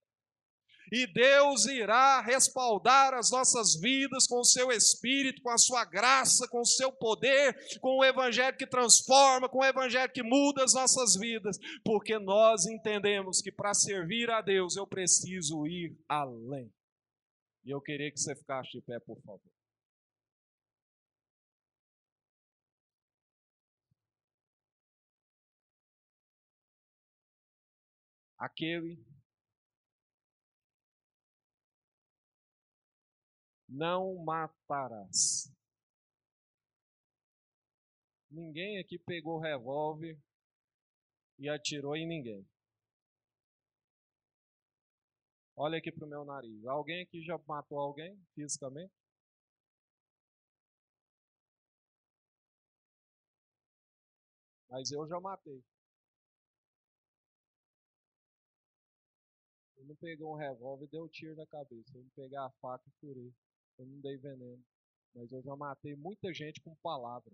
E 0.92 1.08
Deus 1.08 1.66
irá 1.66 2.22
respaldar 2.22 3.14
as 3.14 3.32
nossas 3.32 3.76
vidas 3.80 4.28
com 4.28 4.40
o 4.40 4.46
seu 4.46 4.72
espírito, 4.72 5.42
com 5.42 5.50
a 5.50 5.58
sua 5.58 5.84
graça, 5.86 6.48
com 6.48 6.62
o 6.62 6.66
seu 6.66 6.92
poder, 6.92 7.56
com 7.80 7.98
o 7.98 8.06
evangelho 8.06 8.58
que 8.58 8.68
transforma, 8.68 9.50
com 9.50 9.60
o 9.60 9.66
evangelho 9.66 10.12
que 10.12 10.24
muda 10.24 10.64
as 10.64 10.74
nossas 10.74 11.16
vidas, 11.16 11.58
porque 11.84 12.20
nós 12.20 12.66
entendemos 12.66 13.42
que 13.42 13.52
para 13.52 13.74
servir 13.74 14.30
a 14.30 14.42
Deus 14.42 14.76
eu 14.76 14.86
preciso 14.86 15.66
ir 15.68 15.98
além. 16.08 16.72
E 17.66 17.72
eu 17.72 17.82
queria 17.82 18.12
que 18.12 18.20
você 18.20 18.36
ficasse 18.36 18.72
de 18.72 18.82
pé, 18.82 19.00
por 19.00 19.20
favor. 19.22 19.42
Aquele 28.38 29.04
não 33.76 34.16
matarás. 34.24 35.52
Ninguém 38.32 38.80
aqui 38.80 38.98
pegou 38.98 39.40
revólver 39.40 40.18
e 41.38 41.50
atirou 41.50 41.96
em 41.96 42.08
ninguém. 42.08 42.48
Olha 45.58 45.78
aqui 45.78 45.92
para 45.92 46.06
o 46.06 46.10
meu 46.10 46.26
nariz. 46.26 46.66
Alguém 46.66 47.04
aqui 47.04 47.22
já 47.24 47.38
matou 47.48 47.80
alguém 47.80 48.18
fisicamente? 48.34 48.94
Mas 54.70 54.92
eu 54.92 55.08
já 55.08 55.20
matei. 55.20 55.64
Eu 59.78 59.86
não 59.86 59.96
peguei 59.96 60.26
um 60.26 60.36
revólver 60.36 60.86
e 60.86 60.90
dei 60.90 61.00
um 61.00 61.08
tiro 61.08 61.36
na 61.36 61.46
cabeça. 61.46 61.98
Eu 61.98 62.04
não 62.04 62.10
peguei 62.16 62.38
a 62.38 62.50
faca 62.62 62.84
e 62.90 62.92
furei. 63.00 63.34
Eu 63.78 63.86
não 63.86 64.00
dei 64.02 64.18
veneno. 64.18 64.64
Mas 65.14 65.32
eu 65.32 65.42
já 65.42 65.56
matei 65.56 65.96
muita 65.96 66.34
gente 66.34 66.62
com 66.62 66.76
palavras. 66.78 67.34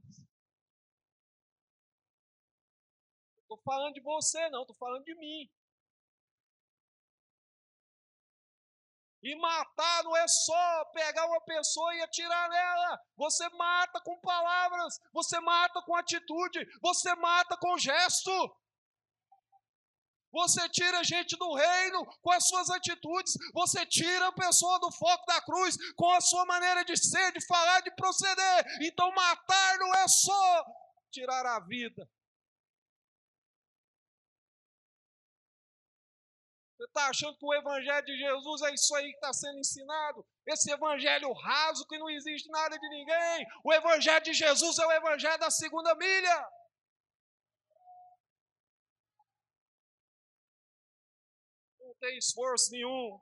Não 3.36 3.42
estou 3.42 3.62
falando 3.64 3.94
de 3.94 4.02
você, 4.02 4.50
não. 4.50 4.62
Estou 4.62 4.76
falando 4.76 5.04
de 5.04 5.16
mim. 5.16 5.50
E 9.24 9.36
matar 9.36 10.04
não 10.04 10.18
é 10.18 10.28
só 10.28 10.86
pegar 10.94 11.28
uma 11.28 11.42
pessoa 11.42 11.96
e 11.96 12.02
atirar 12.02 12.50
nela. 12.50 13.00
Você 13.16 13.48
mata 13.50 14.02
com 14.02 14.20
palavras, 14.20 15.00
você 15.14 15.40
mata 15.40 15.80
com 15.84 15.96
atitude, 15.96 16.66
você 16.82 17.14
mata 17.16 17.56
com 17.58 17.78
gesto. 17.78 18.32
Você 20.32 20.68
tira 20.70 21.04
gente 21.04 21.36
do 21.38 21.54
reino 21.54 22.06
com 22.22 22.32
as 22.32 22.48
suas 22.48 22.70
atitudes. 22.70 23.34
Você 23.54 23.86
tira 23.86 24.28
a 24.28 24.32
pessoa 24.32 24.80
do 24.80 24.92
foco 24.92 25.26
da 25.26 25.42
cruz 25.42 25.76
com 25.96 26.10
a 26.12 26.22
sua 26.22 26.46
maneira 26.46 26.86
de 26.86 26.96
ser, 26.96 27.32
de 27.34 27.46
falar, 27.46 27.82
de 27.82 27.92
proceder. 27.96 28.66
Então, 28.82 29.12
matar 29.12 29.78
não 29.80 29.94
é 29.96 30.08
só 30.08 30.66
tirar 31.12 31.46
a 31.46 31.60
vida. 31.60 32.08
Você 36.82 36.86
está 36.86 37.10
achando 37.10 37.38
que 37.38 37.46
o 37.46 37.54
Evangelho 37.54 38.06
de 38.06 38.18
Jesus 38.18 38.62
é 38.64 38.74
isso 38.74 38.96
aí 38.96 39.12
que 39.12 39.16
está 39.16 39.32
sendo 39.32 39.60
ensinado? 39.60 40.26
Esse 40.48 40.72
Evangelho 40.72 41.32
raso 41.32 41.86
que 41.88 42.00
não 42.00 42.10
existe 42.10 42.50
nada 42.50 42.76
de 42.80 42.90
ninguém. 42.90 43.46
O 43.64 43.72
Evangelho 43.72 44.24
de 44.24 44.34
Jesus 44.34 44.80
é 44.80 44.88
o 44.88 44.92
Evangelho 44.92 45.38
da 45.38 45.52
segunda 45.52 45.94
milha. 45.94 46.48
Tem 52.02 52.18
esforço 52.18 52.72
nenhum. 52.72 53.22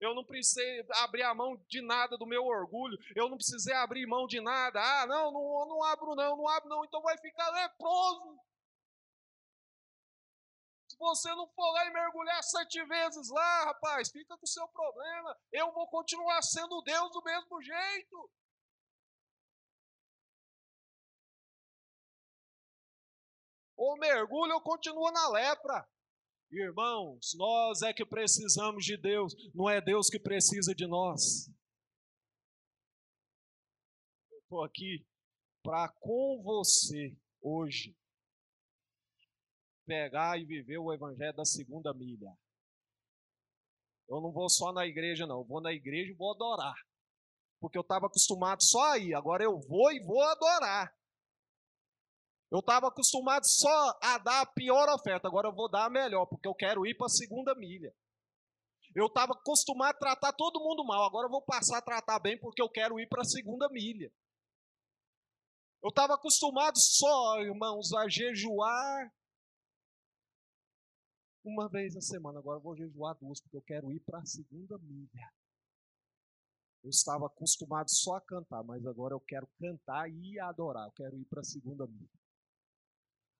Eu 0.00 0.14
não 0.14 0.24
precisei 0.24 0.86
abrir 1.02 1.22
a 1.22 1.34
mão 1.34 1.56
de 1.68 1.82
nada 1.82 2.16
do 2.16 2.26
meu 2.26 2.44
orgulho. 2.44 2.96
Eu 3.14 3.28
não 3.28 3.36
precisei 3.36 3.74
abrir 3.74 4.06
mão 4.06 4.26
de 4.26 4.40
nada. 4.40 4.80
Ah, 4.80 5.06
não, 5.06 5.30
não, 5.30 5.68
não 5.68 5.84
abro 5.84 6.14
não, 6.14 6.36
não 6.36 6.48
abro 6.48 6.68
não. 6.68 6.84
Então 6.84 7.02
vai 7.02 7.18
ficar 7.18 7.50
leproso. 7.50 8.40
Se 10.88 10.96
você 10.98 11.28
não 11.34 11.48
for 11.48 11.70
lá 11.72 11.86
e 11.86 11.90
mergulhar 11.90 12.42
sete 12.42 12.82
vezes 12.84 13.28
lá, 13.28 13.64
rapaz, 13.64 14.10
fica 14.10 14.36
com 14.36 14.44
o 14.44 14.48
seu 14.48 14.66
problema. 14.68 15.36
Eu 15.52 15.72
vou 15.72 15.86
continuar 15.88 16.42
sendo 16.42 16.80
Deus 16.82 17.10
do 17.12 17.22
mesmo 17.22 17.62
jeito. 17.62 18.30
Ou 23.76 23.96
mergulho 23.96 24.54
ou 24.54 24.60
continua 24.60 25.10
na 25.12 25.28
lepra. 25.28 25.88
Irmãos, 26.50 27.34
nós 27.34 27.82
é 27.82 27.92
que 27.92 28.06
precisamos 28.06 28.84
de 28.84 28.96
Deus, 28.96 29.34
não 29.54 29.68
é 29.68 29.80
Deus 29.80 30.08
que 30.08 30.18
precisa 30.18 30.74
de 30.74 30.86
nós. 30.86 31.46
Eu 34.30 34.38
estou 34.38 34.64
aqui 34.64 35.06
para 35.62 35.92
com 36.00 36.42
você 36.42 37.14
hoje 37.42 37.94
pegar 39.86 40.38
e 40.38 40.46
viver 40.46 40.78
o 40.78 40.92
evangelho 40.92 41.36
da 41.36 41.44
segunda 41.44 41.92
milha. 41.92 42.34
Eu 44.08 44.22
não 44.22 44.32
vou 44.32 44.48
só 44.48 44.72
na 44.72 44.86
igreja, 44.86 45.26
não. 45.26 45.40
Eu 45.40 45.44
vou 45.44 45.60
na 45.60 45.72
igreja 45.72 46.10
e 46.10 46.14
vou 46.14 46.32
adorar. 46.32 46.76
Porque 47.60 47.76
eu 47.76 47.82
estava 47.82 48.06
acostumado 48.06 48.62
só 48.62 48.92
aí. 48.92 49.12
Agora 49.12 49.44
eu 49.44 49.60
vou 49.60 49.92
e 49.92 50.00
vou 50.00 50.22
adorar. 50.22 50.94
Eu 52.50 52.60
estava 52.60 52.88
acostumado 52.88 53.44
só 53.44 53.98
a 54.02 54.18
dar 54.18 54.40
a 54.40 54.46
pior 54.46 54.88
oferta, 54.88 55.28
agora 55.28 55.48
eu 55.48 55.54
vou 55.54 55.68
dar 55.68 55.84
a 55.84 55.90
melhor, 55.90 56.26
porque 56.26 56.48
eu 56.48 56.54
quero 56.54 56.86
ir 56.86 56.96
para 56.96 57.06
a 57.06 57.10
segunda 57.10 57.54
milha. 57.54 57.94
Eu 58.94 59.06
estava 59.06 59.32
acostumado 59.32 59.96
a 59.96 59.98
tratar 59.98 60.32
todo 60.32 60.60
mundo 60.60 60.84
mal, 60.84 61.04
agora 61.04 61.26
eu 61.26 61.30
vou 61.30 61.42
passar 61.42 61.78
a 61.78 61.82
tratar 61.82 62.18
bem, 62.18 62.38
porque 62.40 62.62
eu 62.62 62.70
quero 62.70 62.98
ir 62.98 63.06
para 63.06 63.20
a 63.20 63.24
segunda 63.24 63.68
milha. 63.68 64.10
Eu 65.82 65.90
estava 65.90 66.14
acostumado 66.14 66.78
só, 66.78 67.40
irmãos, 67.40 67.92
a 67.92 68.08
jejuar 68.08 69.12
uma 71.44 71.68
vez 71.68 71.94
na 71.94 72.00
semana, 72.00 72.38
agora 72.38 72.58
eu 72.58 72.62
vou 72.62 72.76
jejuar 72.76 73.16
duas, 73.18 73.40
porque 73.40 73.56
eu 73.56 73.62
quero 73.62 73.92
ir 73.92 74.00
para 74.00 74.18
a 74.18 74.26
segunda 74.26 74.78
milha. 74.78 75.32
Eu 76.82 76.90
estava 76.90 77.26
acostumado 77.26 77.90
só 77.90 78.16
a 78.16 78.20
cantar, 78.20 78.62
mas 78.64 78.86
agora 78.86 79.14
eu 79.14 79.20
quero 79.20 79.46
cantar 79.58 80.10
e 80.10 80.38
adorar, 80.40 80.86
eu 80.86 80.92
quero 80.92 81.18
ir 81.18 81.24
para 81.26 81.40
a 81.40 81.44
segunda 81.44 81.86
milha. 81.86 82.08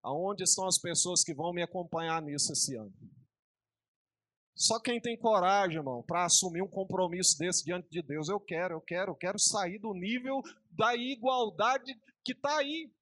Aonde 0.03 0.44
estão 0.44 0.66
as 0.66 0.78
pessoas 0.78 1.22
que 1.22 1.34
vão 1.34 1.53
me 1.53 1.62
acompanhar 1.62 2.22
nisso 2.22 2.53
esse 2.53 2.76
ano? 2.76 2.92
Só 4.55 4.80
quem 4.80 5.01
tem 5.01 5.16
coragem, 5.16 5.76
irmão, 5.76 6.03
para 6.03 6.24
assumir 6.24 6.62
um 6.62 6.68
compromisso 6.68 7.38
desse 7.38 7.64
diante 7.64 7.88
de 7.88 8.03
Deus. 8.03 8.28
Eu 8.28 8.40
quero, 8.40 8.74
eu 8.74 8.80
quero, 8.80 9.12
eu 9.12 9.16
quero 9.16 9.38
sair 9.38 9.78
do 9.78 9.94
nível 9.94 10.42
da 10.70 10.96
igualdade 10.96 11.94
que 12.24 12.32
está 12.32 12.59
aí. 12.59 12.92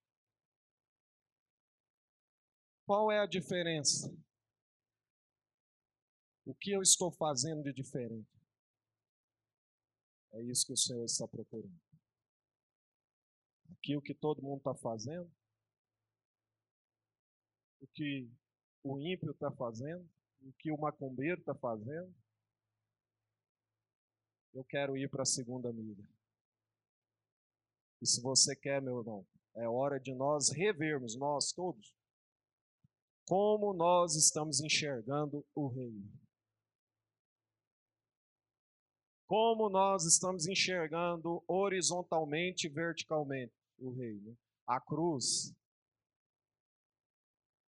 Qual 2.85 3.11
é 3.11 3.19
a 3.19 3.25
diferença? 3.25 4.15
O 6.45 6.53
que 6.53 6.71
eu 6.71 6.81
estou 6.81 7.11
fazendo 7.11 7.63
de 7.63 7.73
diferente? 7.73 8.29
É 10.33 10.43
isso 10.43 10.65
que 10.65 10.73
o 10.73 10.77
Senhor 10.77 11.03
está 11.05 11.27
procurando. 11.27 11.81
Aqui 13.71 13.97
o 13.97 14.01
que 14.01 14.13
todo 14.13 14.43
mundo 14.43 14.59
está 14.59 14.75
fazendo 14.75 15.29
o 17.81 17.87
que 17.87 18.29
o 18.83 18.99
ímpio 18.99 19.31
está 19.31 19.51
fazendo, 19.51 20.07
o 20.41 20.51
que 20.53 20.71
o 20.71 20.77
macumbeiro 20.77 21.39
está 21.39 21.53
fazendo. 21.55 22.13
Eu 24.53 24.63
quero 24.63 24.97
ir 24.97 25.09
para 25.09 25.23
a 25.23 25.25
segunda 25.25 25.71
milha. 25.71 26.03
E 28.01 28.07
se 28.07 28.21
você 28.21 28.55
quer, 28.55 28.81
meu 28.81 28.99
irmão, 28.99 29.25
é 29.55 29.67
hora 29.67 29.99
de 29.99 30.13
nós 30.13 30.49
revermos, 30.49 31.15
nós 31.15 31.51
todos, 31.51 31.93
como 33.27 33.73
nós 33.73 34.15
estamos 34.15 34.61
enxergando 34.61 35.45
o 35.53 35.67
reino. 35.67 36.09
Como 39.27 39.69
nós 39.69 40.05
estamos 40.05 40.47
enxergando 40.47 41.43
horizontalmente 41.47 42.67
e 42.67 42.69
verticalmente 42.69 43.53
o 43.77 43.91
reino? 43.91 44.37
A 44.65 44.79
cruz 44.79 45.53